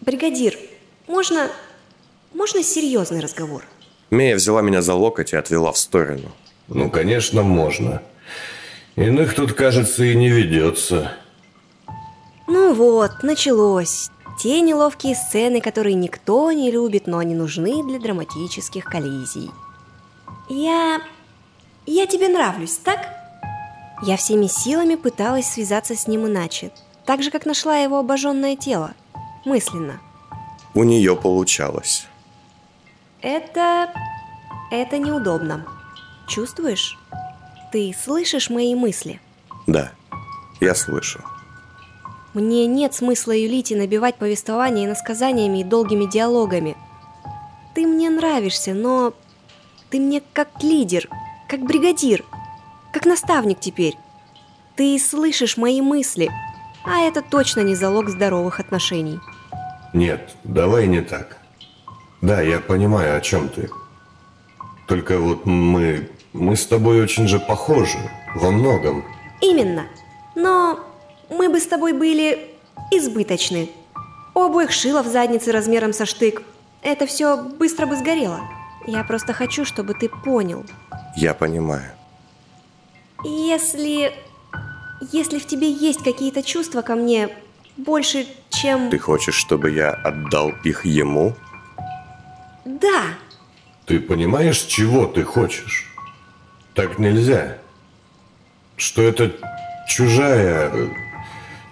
Бригадир, 0.05 0.59
можно... 1.07 1.51
Можно 2.35 2.63
серьезный 2.63 3.21
разговор? 3.21 3.65
Мея 4.11 4.37
взяла 4.37 4.61
меня 4.61 4.83
за 4.83 4.93
локоть 4.93 5.33
и 5.33 5.37
отвела 5.37 5.73
в 5.73 5.79
сторону. 5.79 6.31
Ну, 6.69 6.91
конечно, 6.91 7.43
можно. 7.43 8.03
Иных 8.97 9.35
тут, 9.35 9.55
кажется, 9.55 10.05
и 10.05 10.15
не 10.15 10.29
ведется. 10.29 11.13
Ну 12.47 12.75
вот, 12.75 13.23
началось. 13.23 14.11
Те 14.43 14.61
неловкие 14.61 15.15
сцены, 15.15 15.63
которые 15.63 15.95
никто 15.95 16.53
не 16.53 16.71
любит, 16.71 17.07
но 17.07 17.19
они 17.19 17.35
нужны 17.35 17.83
для 17.83 17.99
драматических 17.99 18.85
коллизий. 18.85 19.51
Я... 20.51 21.01
Я 21.87 22.07
тебе 22.07 22.29
нравлюсь, 22.29 22.77
так? 22.77 23.09
Я 24.03 24.19
всеми 24.19 24.49
силами 24.49 24.97
пыталась 24.97 25.47
связаться 25.47 25.95
с 25.97 26.07
ним 26.09 26.27
иначе. 26.27 26.73
Так 27.07 27.23
же, 27.23 27.31
как 27.31 27.47
нашла 27.47 27.79
его 27.79 27.99
обожженное 27.99 28.57
тело. 28.57 28.93
Мысленно. 29.45 30.01
У 30.75 30.85
нее 30.85 31.17
получалось. 31.17 32.07
Это... 33.21 33.91
Это 34.71 34.99
неудобно. 34.99 35.67
Чувствуешь? 36.27 36.99
Ты 37.71 37.95
слышишь 37.99 38.51
мои 38.51 38.75
мысли? 38.75 39.21
Да, 39.67 39.93
я 40.61 40.75
слышу. 40.75 41.21
Мне 42.35 42.67
нет 42.67 42.95
смысла 42.95 43.33
юлить 43.33 43.71
и 43.71 43.77
набивать 43.77 44.17
повествование 44.17 44.87
иносказаниями 44.87 45.61
и 45.61 45.65
долгими 45.65 46.07
диалогами. 46.07 46.77
Ты 47.75 47.87
мне 47.87 48.11
нравишься, 48.11 48.75
но 48.75 49.13
ты 49.91 50.01
мне 50.01 50.23
как 50.33 50.63
лидер, 50.63 51.09
как 51.49 51.61
бригадир, 51.61 52.25
как 52.93 53.07
наставник 53.07 53.61
теперь. 53.61 53.97
Ты 54.77 54.99
слышишь 54.99 55.57
мои 55.57 55.81
мысли, 55.81 56.31
а 56.85 57.01
это 57.01 57.23
точно 57.23 57.61
не 57.61 57.77
залог 57.77 58.09
здоровых 58.09 58.59
отношений. 58.59 59.21
Нет, 59.95 60.35
давай 60.43 60.89
не 60.89 61.01
так. 61.01 61.39
Да, 62.21 62.43
я 62.43 62.59
понимаю, 62.59 63.17
о 63.17 63.21
чем 63.21 63.49
ты. 63.49 63.71
Только 64.89 65.19
вот 65.19 65.47
мы... 65.47 66.11
Мы 66.33 66.57
с 66.57 66.67
тобой 66.67 67.01
очень 67.01 67.29
же 67.29 67.39
похожи. 67.39 67.99
Во 68.35 68.51
многом. 68.51 69.05
Именно. 69.41 69.87
Но 70.35 70.81
мы 71.31 71.49
бы 71.49 71.61
с 71.61 71.67
тобой 71.67 71.93
были 71.93 72.51
избыточны. 72.91 73.71
У 74.35 74.41
обоих 74.41 74.73
шило 74.73 75.03
в 75.05 75.07
заднице 75.07 75.53
размером 75.53 75.93
со 75.93 76.07
штык. 76.07 76.43
Это 76.83 77.07
все 77.07 77.41
быстро 77.41 77.87
бы 77.87 77.95
сгорело. 77.95 78.41
Я 78.89 79.05
просто 79.05 79.33
хочу, 79.33 79.65
чтобы 79.65 79.95
ты 79.95 80.09
понял. 80.09 80.65
Я 81.15 81.35
понимаю. 81.35 81.93
Если... 83.23 84.13
Если 85.13 85.39
в 85.39 85.47
тебе 85.47 85.71
есть 85.71 86.03
какие-то 86.03 86.43
чувства 86.43 86.83
ко 86.83 86.97
мне 86.97 87.29
больше, 87.77 88.27
чем... 88.55 88.91
Ты 88.91 88.99
хочешь, 88.99 89.35
чтобы 89.35 89.71
я 89.71 89.91
отдал 89.91 90.53
их 90.65 90.85
ему? 90.85 91.35
Да, 92.65 93.15
Ты 93.87 94.01
понимаешь, 94.01 94.59
чего 94.63 95.07
ты 95.07 95.23
хочешь? 95.25 95.93
Так 96.75 96.99
нельзя. 96.99 97.59
Что 98.77 99.03
это 99.03 99.33
чужая... 99.87 100.73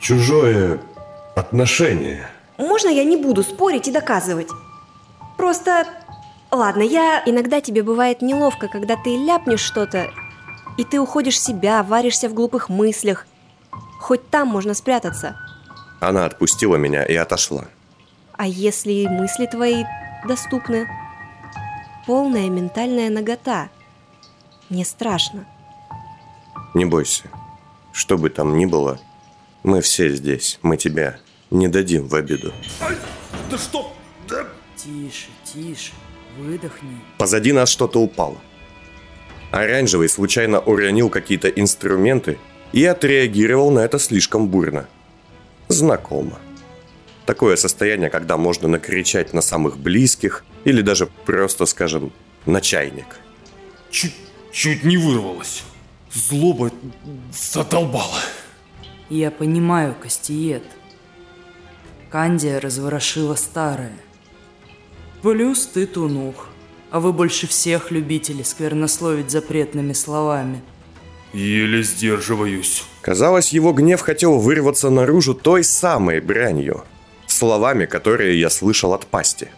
Чужое 0.00 0.80
отношение. 1.36 2.28
Можно 2.58 2.88
я 2.88 3.04
не 3.04 3.16
буду 3.16 3.42
спорить 3.42 3.88
и 3.88 3.92
доказывать? 3.92 4.48
Просто... 5.38 5.86
Ладно, 6.50 6.82
я... 6.82 7.22
Иногда 7.24 7.60
тебе 7.60 7.82
бывает 7.82 8.20
неловко, 8.20 8.68
когда 8.68 8.96
ты 8.96 9.16
ляпнешь 9.16 9.60
что-то, 9.60 10.10
и 10.76 10.84
ты 10.84 11.00
уходишь 11.00 11.36
в 11.36 11.44
себя, 11.44 11.82
варишься 11.82 12.28
в 12.28 12.34
глупых 12.34 12.68
мыслях. 12.68 13.26
Хоть 14.00 14.28
там 14.28 14.48
можно 14.48 14.74
спрятаться. 14.74 15.36
Она 16.02 16.26
отпустила 16.26 16.74
меня 16.74 17.04
и 17.04 17.14
отошла. 17.14 17.66
А 18.32 18.48
если 18.48 19.06
мысли 19.06 19.46
твои 19.46 19.84
доступны? 20.26 20.88
Полная 22.08 22.50
ментальная 22.50 23.08
нагота. 23.08 23.68
Мне 24.68 24.84
страшно. 24.84 25.46
Не 26.74 26.84
бойся. 26.84 27.30
Что 27.92 28.18
бы 28.18 28.30
там 28.30 28.58
ни 28.58 28.66
было, 28.66 28.98
мы 29.62 29.80
все 29.80 30.08
здесь. 30.08 30.58
Мы 30.62 30.76
тебя 30.76 31.18
не 31.52 31.68
дадим 31.68 32.08
в 32.08 32.16
обиду. 32.16 32.52
Да 33.48 33.56
что? 33.56 33.94
Да... 34.28 34.44
Тише, 34.74 35.28
тише, 35.44 35.92
выдохни. 36.36 36.98
Позади 37.18 37.52
нас 37.52 37.68
что-то 37.68 38.00
упало. 38.00 38.38
Оранжевый 39.52 40.08
случайно 40.08 40.58
уронил 40.58 41.10
какие-то 41.10 41.48
инструменты 41.48 42.38
и 42.72 42.84
отреагировал 42.84 43.70
на 43.70 43.80
это 43.80 44.00
слишком 44.00 44.48
бурно. 44.48 44.88
Знакомо. 45.72 46.38
Такое 47.26 47.56
состояние, 47.56 48.10
когда 48.10 48.36
можно 48.36 48.68
накричать 48.68 49.32
на 49.32 49.40
самых 49.40 49.78
близких 49.78 50.44
или 50.64 50.82
даже 50.82 51.06
просто, 51.06 51.66
скажем, 51.66 52.12
на 52.46 52.60
чайник. 52.60 53.18
Чуть, 53.90 54.14
чуть 54.52 54.84
не 54.84 54.96
вырвалось. 54.96 55.62
Злоба 56.12 56.70
задолбала. 57.32 58.20
Я 59.08 59.30
понимаю, 59.30 59.94
Кастиет. 60.00 60.64
Кандия 62.10 62.58
разворошила 62.58 63.34
старое. 63.34 63.96
Плюс 65.22 65.66
ты 65.66 65.86
тунух, 65.86 66.48
а 66.90 67.00
вы 67.00 67.12
больше 67.12 67.46
всех 67.46 67.90
любители 67.90 68.42
сквернословить 68.42 69.30
запретными 69.30 69.94
словами. 69.94 70.60
Еле 71.32 71.82
сдерживаюсь. 71.82 72.84
Казалось, 73.02 73.52
его 73.52 73.72
гнев 73.72 74.00
хотел 74.00 74.38
вырваться 74.38 74.88
наружу 74.88 75.34
той 75.34 75.64
самой 75.64 76.20
бранью. 76.20 76.84
Словами, 77.26 77.86
которые 77.86 78.38
я 78.38 78.48
слышал 78.48 78.94
от 78.94 79.06
пасти. 79.06 79.48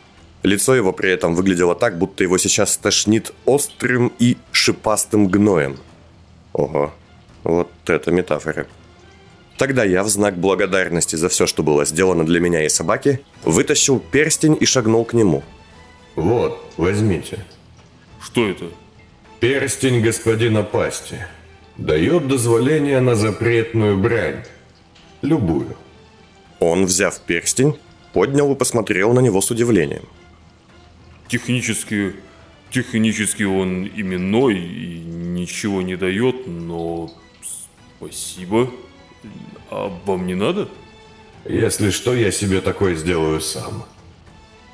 Лицо 0.42 0.74
его 0.74 0.92
при 0.92 1.10
этом 1.10 1.34
выглядело 1.34 1.74
так, 1.74 1.98
будто 1.98 2.24
его 2.24 2.38
сейчас 2.38 2.76
тошнит 2.78 3.32
острым 3.44 4.12
и 4.18 4.38
шипастым 4.50 5.28
гноем. 5.28 5.76
Ого, 6.54 6.92
вот 7.44 7.70
это 7.86 8.10
метафора. 8.10 8.66
Тогда 9.58 9.84
я, 9.84 10.02
в 10.02 10.08
знак 10.08 10.38
благодарности 10.38 11.16
за 11.16 11.28
все, 11.28 11.46
что 11.46 11.62
было 11.62 11.84
сделано 11.84 12.24
для 12.24 12.40
меня 12.40 12.64
и 12.64 12.68
собаки, 12.68 13.20
вытащил 13.44 14.00
перстень 14.00 14.56
и 14.58 14.64
шагнул 14.64 15.04
к 15.04 15.12
нему. 15.12 15.42
Вот, 16.16 16.72
возьмите. 16.76 17.44
Что 18.22 18.48
это? 18.48 18.66
Перстень 19.40 20.00
господина 20.00 20.62
Пасти. 20.62 21.26
Дает 21.76 22.28
дозволение 22.28 23.00
на 23.00 23.16
запретную 23.16 23.98
брань. 23.98 24.44
Любую. 25.22 25.76
Он, 26.60 26.86
взяв 26.86 27.18
перстень, 27.20 27.78
поднял 28.12 28.52
и 28.52 28.56
посмотрел 28.56 29.12
на 29.12 29.20
него 29.20 29.40
с 29.40 29.50
удивлением. 29.50 30.04
Технически... 31.28 32.14
Технически 32.70 33.44
он 33.44 33.86
именной 33.86 34.58
и 34.58 34.98
ничего 34.98 35.80
не 35.82 35.96
дает, 35.96 36.46
но... 36.46 37.08
Спасибо. 37.98 38.68
А 39.70 39.92
вам 40.04 40.26
не 40.26 40.34
надо? 40.34 40.68
Если 41.44 41.90
что, 41.90 42.14
я 42.14 42.32
себе 42.32 42.60
такое 42.60 42.96
сделаю 42.96 43.40
сам. 43.40 43.84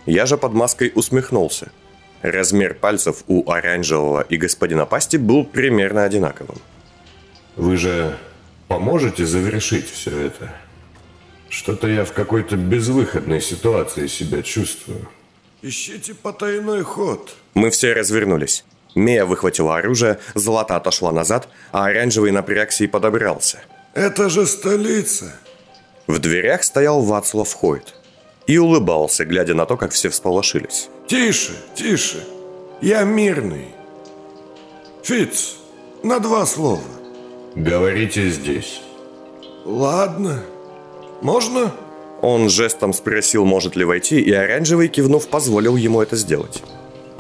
Я 0.06 0.24
же 0.24 0.38
под 0.38 0.54
маской 0.54 0.92
усмехнулся. 0.94 1.72
Размер 2.22 2.74
пальцев 2.74 3.24
у 3.26 3.50
оранжевого 3.50 4.22
и 4.22 4.36
господина 4.36 4.86
Пасти 4.86 5.16
был 5.16 5.44
примерно 5.44 6.04
одинаковым. 6.04 6.58
Вы 7.56 7.76
же 7.76 8.18
поможете 8.68 9.26
завершить 9.26 9.90
все 9.90 10.10
это? 10.26 10.52
Что-то 11.48 11.88
я 11.88 12.04
в 12.04 12.12
какой-то 12.12 12.56
безвыходной 12.56 13.40
ситуации 13.40 14.06
себя 14.06 14.42
чувствую. 14.42 15.08
Ищите 15.62 16.14
потайной 16.14 16.82
ход. 16.82 17.34
Мы 17.54 17.70
все 17.70 17.92
развернулись. 17.92 18.64
Мия 18.94 19.24
выхватила 19.24 19.76
оружие, 19.76 20.18
Злата 20.34 20.76
отошла 20.76 21.12
назад, 21.12 21.48
а 21.72 21.86
оранжевый 21.86 22.30
напрягся 22.32 22.84
и 22.84 22.86
подобрался. 22.86 23.60
Это 23.94 24.30
же 24.30 24.46
столица. 24.46 25.34
В 26.06 26.18
дверях 26.18 26.64
стоял 26.64 27.02
Вацлав 27.02 27.52
Хойт 27.52 27.94
и 28.46 28.58
улыбался, 28.58 29.24
глядя 29.24 29.54
на 29.54 29.66
то, 29.66 29.76
как 29.76 29.92
все 29.92 30.08
всполошились. 30.08 30.88
Тише, 31.06 31.52
тише. 31.74 32.24
Я 32.80 33.02
мирный. 33.04 33.68
Фиц, 35.02 35.56
На 36.02 36.18
два 36.18 36.46
слова. 36.46 36.82
Говорите 37.54 38.30
здесь. 38.30 38.80
Ладно. 39.64 40.42
Можно? 41.20 41.72
Он 42.22 42.48
жестом 42.48 42.92
спросил, 42.92 43.44
может 43.44 43.76
ли 43.76 43.84
войти, 43.84 44.20
и 44.20 44.32
оранжевый, 44.32 44.88
кивнув, 44.88 45.28
позволил 45.28 45.76
ему 45.76 46.00
это 46.00 46.16
сделать. 46.16 46.62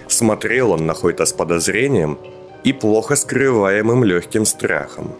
Смотрел 0.08 0.72
он 0.72 0.86
на 0.86 0.94
Хойта 0.94 1.24
с 1.24 1.32
подозрением 1.32 2.18
и 2.64 2.72
плохо 2.72 3.16
скрываемым 3.16 4.04
легким 4.04 4.44
страхом. 4.44 5.12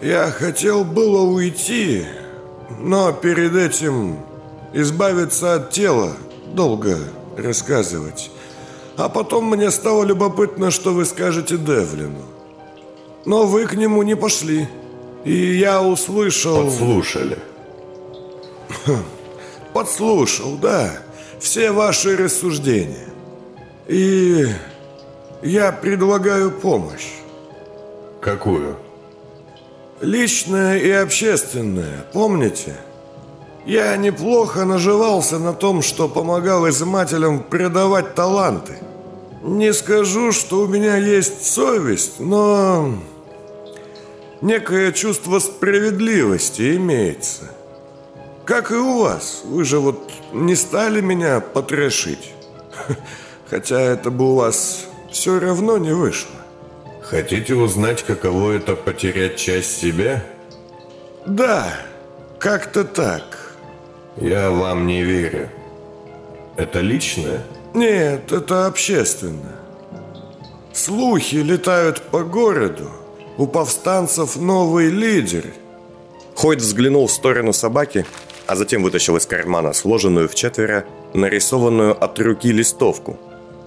Я 0.00 0.30
хотел 0.30 0.84
было 0.84 1.22
уйти, 1.22 2.04
но 2.78 3.12
перед 3.12 3.54
этим 3.54 4.18
избавиться 4.72 5.54
от 5.54 5.70
тела 5.70 6.12
долго 6.54 6.98
рассказывать. 7.36 8.30
А 8.96 9.08
потом 9.08 9.44
мне 9.44 9.70
стало 9.70 10.04
любопытно, 10.04 10.70
что 10.70 10.92
вы 10.92 11.04
скажете 11.04 11.56
Девлину. 11.56 12.22
Но 13.28 13.44
вы 13.44 13.66
к 13.66 13.74
нему 13.74 14.02
не 14.04 14.16
пошли. 14.16 14.66
И 15.22 15.58
я 15.58 15.82
услышал... 15.82 16.64
Подслушали. 16.64 17.38
Подслушал, 19.74 20.56
да. 20.56 20.92
Все 21.38 21.70
ваши 21.70 22.16
рассуждения. 22.16 23.06
И 23.86 24.46
я 25.42 25.72
предлагаю 25.72 26.50
помощь. 26.50 27.08
Какую? 28.22 28.76
Личная 30.00 30.78
и 30.78 30.90
общественная, 30.90 32.06
помните? 32.14 32.76
Я 33.66 33.94
неплохо 33.98 34.64
наживался 34.64 35.38
на 35.38 35.52
том, 35.52 35.82
что 35.82 36.08
помогал 36.08 36.66
изымателям 36.66 37.40
продавать 37.40 38.14
таланты. 38.14 38.78
Не 39.42 39.74
скажу, 39.74 40.32
что 40.32 40.62
у 40.62 40.66
меня 40.66 40.96
есть 40.96 41.44
совесть, 41.44 42.20
но 42.20 42.94
некое 44.40 44.92
чувство 44.92 45.38
справедливости 45.38 46.76
имеется. 46.76 47.50
Как 48.44 48.70
и 48.70 48.74
у 48.74 49.00
вас. 49.00 49.42
Вы 49.44 49.64
же 49.64 49.78
вот 49.78 50.10
не 50.32 50.56
стали 50.56 51.00
меня 51.00 51.40
потрошить. 51.40 52.32
Хотя 53.50 53.80
это 53.80 54.10
бы 54.10 54.32
у 54.32 54.34
вас 54.36 54.86
все 55.10 55.38
равно 55.38 55.78
не 55.78 55.92
вышло. 55.92 56.30
Хотите 57.02 57.54
узнать, 57.54 58.02
каково 58.02 58.52
это 58.52 58.76
потерять 58.76 59.36
часть 59.36 59.80
себя? 59.80 60.22
Да, 61.24 61.74
как-то 62.38 62.84
так. 62.84 63.56
Я 64.16 64.50
вам 64.50 64.86
не 64.86 65.02
верю. 65.02 65.48
Это 66.56 66.80
личное? 66.80 67.42
Нет, 67.72 68.32
это 68.32 68.66
общественно. 68.66 69.56
Слухи 70.72 71.36
летают 71.36 72.02
по 72.02 72.24
городу. 72.24 72.90
У 73.38 73.46
повстанцев 73.46 74.36
новый 74.36 74.90
лидер. 74.90 75.44
Хойт 76.34 76.60
взглянул 76.60 77.06
в 77.06 77.12
сторону 77.12 77.52
собаки, 77.52 78.04
а 78.48 78.56
затем 78.56 78.82
вытащил 78.82 79.16
из 79.16 79.26
кармана 79.26 79.72
сложенную 79.72 80.28
в 80.28 80.34
четверо, 80.34 80.84
нарисованную 81.14 81.96
от 82.02 82.18
руки 82.18 82.50
листовку. 82.50 83.16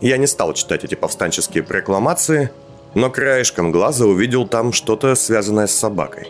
Я 0.01 0.17
не 0.17 0.27
стал 0.27 0.53
читать 0.53 0.83
эти 0.83 0.95
повстанческие 0.95 1.63
прокламации, 1.63 2.51
но 2.95 3.09
краешком 3.09 3.71
глаза 3.71 4.05
увидел 4.05 4.45
там 4.45 4.73
что-то, 4.73 5.15
связанное 5.15 5.67
с 5.67 5.73
собакой. 5.73 6.27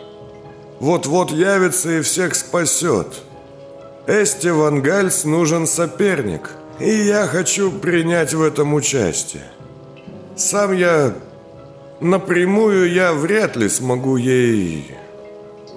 Вот-вот 0.78 1.32
явится 1.32 1.98
и 1.98 2.00
всех 2.02 2.36
спасет. 2.36 3.08
Эстиван 4.06 4.82
Гальс 4.82 5.24
нужен 5.24 5.66
соперник, 5.66 6.50
и 6.78 6.90
я 6.90 7.26
хочу 7.26 7.72
принять 7.72 8.34
в 8.34 8.42
этом 8.42 8.72
участие. 8.74 9.44
Сам 10.36 10.72
я 10.72 11.12
напрямую 12.02 12.92
я 12.92 13.12
вряд 13.12 13.56
ли 13.56 13.68
смогу 13.68 14.16
ей... 14.16 14.94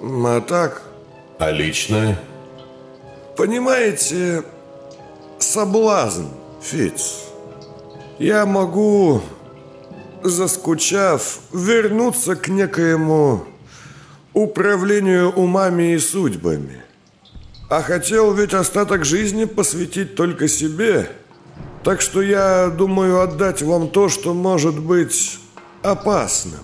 А 0.02 0.40
так... 0.40 0.82
А 1.38 1.50
личное? 1.50 2.18
Понимаете, 3.36 4.42
соблазн, 5.38 6.26
Фиц. 6.62 7.24
Я 8.18 8.46
могу, 8.46 9.20
заскучав, 10.22 11.40
вернуться 11.52 12.34
к 12.36 12.48
некоему 12.48 13.44
управлению 14.32 15.30
умами 15.32 15.92
и 15.92 15.98
судьбами. 15.98 16.82
А 17.68 17.82
хотел 17.82 18.32
ведь 18.32 18.54
остаток 18.54 19.04
жизни 19.04 19.44
посвятить 19.44 20.14
только 20.14 20.48
себе. 20.48 21.10
Так 21.82 22.00
что 22.00 22.22
я 22.22 22.68
думаю 22.68 23.20
отдать 23.20 23.62
вам 23.62 23.88
то, 23.88 24.08
что 24.08 24.34
может 24.34 24.78
быть 24.78 25.40
опасным. 25.90 26.60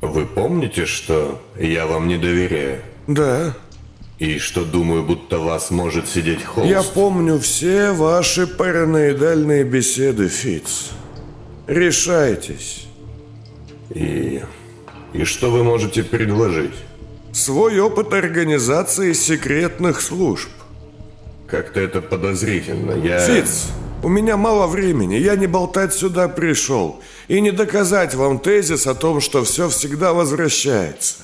Вы 0.00 0.26
помните, 0.26 0.86
что 0.86 1.40
я 1.58 1.86
вам 1.86 2.08
не 2.08 2.18
доверяю? 2.18 2.82
Да. 3.06 3.54
И 4.18 4.38
что 4.38 4.64
думаю, 4.64 5.04
будто 5.04 5.38
вас 5.38 5.70
может 5.70 6.08
сидеть 6.08 6.44
холст? 6.44 6.68
Я 6.68 6.82
помню 6.82 7.38
все 7.38 7.92
ваши 7.92 8.46
параноидальные 8.46 9.64
беседы, 9.64 10.28
Фиц. 10.28 10.90
Решайтесь. 11.66 12.86
И... 13.90 14.42
И 15.12 15.24
что 15.24 15.50
вы 15.50 15.64
можете 15.64 16.02
предложить? 16.02 16.74
Свой 17.32 17.78
опыт 17.80 18.12
организации 18.12 19.12
секретных 19.12 20.00
служб. 20.00 20.50
Как-то 21.46 21.80
это 21.80 22.02
подозрительно. 22.02 22.92
Я... 22.92 23.20
Фиц, 23.20 23.68
у 24.02 24.08
меня 24.08 24.36
мало 24.36 24.66
времени. 24.66 25.14
Я 25.14 25.36
не 25.36 25.46
болтать 25.46 25.94
сюда 25.94 26.28
пришел. 26.28 27.00
И 27.26 27.40
не 27.40 27.50
доказать 27.50 28.14
вам 28.14 28.38
тезис 28.38 28.86
о 28.86 28.94
том, 28.94 29.20
что 29.20 29.44
все 29.44 29.68
всегда 29.68 30.12
возвращается. 30.12 31.16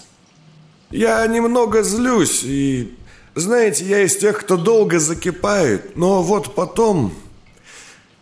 Я 0.91 1.27
немного 1.27 1.83
злюсь 1.83 2.43
и... 2.45 2.95
Знаете, 3.35 3.85
я 3.85 4.03
из 4.03 4.17
тех, 4.17 4.39
кто 4.39 4.57
долго 4.57 5.01
закипает, 5.01 5.97
но 5.97 6.23
вот 6.23 6.55
потом... 6.55 7.13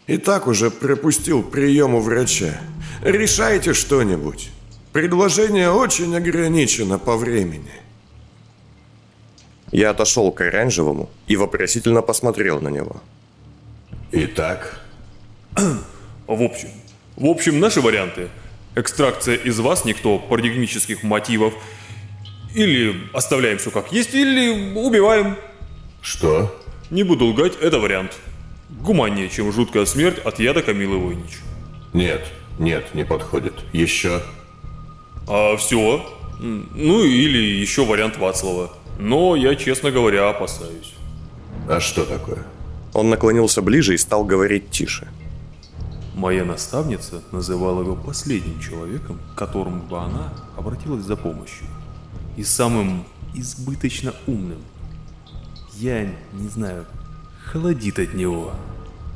И 0.06 0.16
так 0.16 0.46
уже 0.46 0.70
пропустил 0.70 1.42
прием 1.42 1.94
у 1.94 2.00
врача. 2.00 2.60
Решайте 3.02 3.72
что-нибудь. 3.72 4.50
Предложение 4.92 5.70
очень 5.70 6.14
ограничено 6.16 6.98
по 6.98 7.16
времени. 7.16 7.72
Я 9.70 9.90
отошел 9.90 10.32
к 10.32 10.40
оранжевому 10.40 11.08
и 11.26 11.36
вопросительно 11.36 12.02
посмотрел 12.02 12.60
на 12.60 12.68
него. 12.68 13.00
Итак, 14.14 14.78
В 15.54 16.42
общем, 16.42 16.68
в 17.16 17.26
общем, 17.26 17.60
наши 17.60 17.80
варианты. 17.80 18.28
Экстракция 18.74 19.36
из 19.36 19.58
вас 19.58 19.84
никто 19.84 20.18
парадигмических 20.18 21.02
мотивов. 21.02 21.54
Или 22.54 22.94
оставляем 23.14 23.56
все 23.58 23.70
как 23.70 23.90
есть, 23.92 24.14
или 24.14 24.74
убиваем. 24.74 25.36
что? 26.02 26.58
Не 26.90 27.02
буду 27.04 27.24
лгать, 27.26 27.54
это 27.60 27.78
вариант. 27.78 28.18
Гуманнее, 28.68 29.30
чем 29.30 29.50
жуткая 29.50 29.86
смерть 29.86 30.18
от 30.18 30.38
яда 30.38 30.62
Камилы 30.62 30.98
Войнич. 30.98 31.38
Нет, 31.94 32.26
нет, 32.58 32.94
не 32.94 33.04
подходит. 33.04 33.54
Еще? 33.72 34.20
А 35.26 35.56
все. 35.56 36.06
Ну 36.38 37.04
или 37.04 37.38
еще 37.38 37.86
вариант 37.86 38.18
Вацлава. 38.18 38.72
Но 38.98 39.36
я, 39.36 39.54
честно 39.54 39.90
говоря, 39.90 40.28
опасаюсь. 40.28 40.92
А 41.68 41.80
что 41.80 42.04
такое? 42.04 42.44
Он 42.94 43.10
наклонился 43.10 43.62
ближе 43.62 43.94
и 43.94 43.98
стал 43.98 44.24
говорить 44.24 44.70
тише. 44.70 45.08
Моя 46.14 46.44
наставница 46.44 47.22
называла 47.32 47.82
его 47.82 47.96
последним 47.96 48.60
человеком, 48.60 49.18
к 49.34 49.38
которому 49.38 49.82
бы 49.82 49.98
она 49.98 50.32
обратилась 50.56 51.04
за 51.04 51.16
помощью. 51.16 51.66
И 52.36 52.44
самым 52.44 53.04
избыточно 53.34 54.12
умным. 54.26 54.60
Я 55.78 56.04
не 56.32 56.48
знаю, 56.48 56.84
холодит 57.46 57.98
от 57.98 58.12
него. 58.14 58.52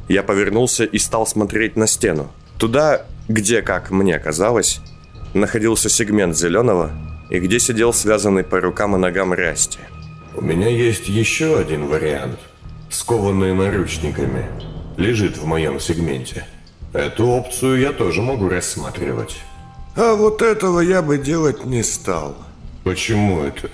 Я 0.08 0.22
повернулся 0.22 0.84
и 0.84 0.98
стал 0.98 1.26
смотреть 1.26 1.76
на 1.76 1.86
стену. 1.86 2.30
Туда, 2.58 3.04
где, 3.28 3.60
как 3.60 3.90
мне 3.90 4.18
казалось, 4.18 4.80
находился 5.34 5.90
сегмент 5.90 6.36
зеленого 6.36 6.90
и 7.28 7.38
где 7.40 7.58
сидел 7.58 7.92
связанный 7.92 8.44
по 8.44 8.60
рукам 8.60 8.96
и 8.96 8.98
ногам 8.98 9.32
Расти. 9.32 9.80
У 10.34 10.40
меня 10.40 10.68
есть 10.68 11.08
еще 11.08 11.58
один 11.58 11.86
вариант. 11.86 12.38
Скованные 12.96 13.52
наручниками. 13.52 14.46
Лежит 14.96 15.36
в 15.36 15.44
моем 15.44 15.78
сегменте. 15.80 16.46
Эту 16.94 17.26
опцию 17.26 17.78
я 17.78 17.92
тоже 17.92 18.22
могу 18.22 18.48
рассматривать. 18.48 19.36
А 19.96 20.14
вот 20.14 20.40
этого 20.40 20.80
я 20.80 21.02
бы 21.02 21.18
делать 21.18 21.66
не 21.66 21.82
стал. 21.82 22.38
Почему 22.84 23.42
это? 23.42 23.70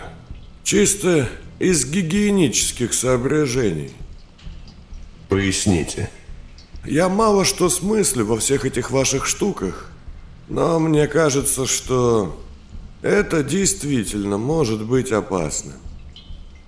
Чисто 0.65 1.29
из 1.61 1.87
гигиенических 1.87 2.93
соображений. 2.93 3.93
Поясните. 5.29 6.11
Я 6.85 7.09
мало 7.09 7.45
что 7.45 7.69
смыслю 7.69 8.25
во 8.27 8.39
всех 8.39 8.65
этих 8.65 8.91
ваших 8.91 9.27
штуках, 9.27 9.93
но 10.49 10.81
мне 10.81 11.07
кажется, 11.07 11.69
что 11.69 12.43
это 13.03 13.45
действительно 13.45 14.37
может 14.37 14.85
быть 14.85 15.13
опасным. 15.13 15.77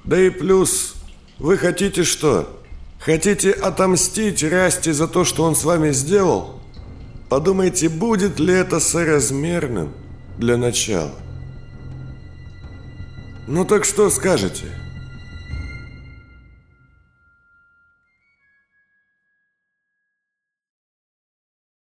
Да 0.04 0.20
и 0.20 0.30
плюс, 0.30 0.93
вы 1.38 1.58
хотите 1.58 2.04
что? 2.04 2.60
Хотите 3.00 3.50
отомстить 3.50 4.42
Расти 4.42 4.92
за 4.92 5.08
то, 5.08 5.24
что 5.24 5.44
он 5.44 5.56
с 5.56 5.64
вами 5.64 5.90
сделал? 5.90 6.60
Подумайте, 7.28 7.88
будет 7.88 8.38
ли 8.38 8.54
это 8.54 8.80
соразмерным 8.80 9.92
для 10.38 10.56
начала. 10.56 11.14
Ну 13.46 13.64
так 13.64 13.84
что 13.84 14.08
скажете? 14.10 14.66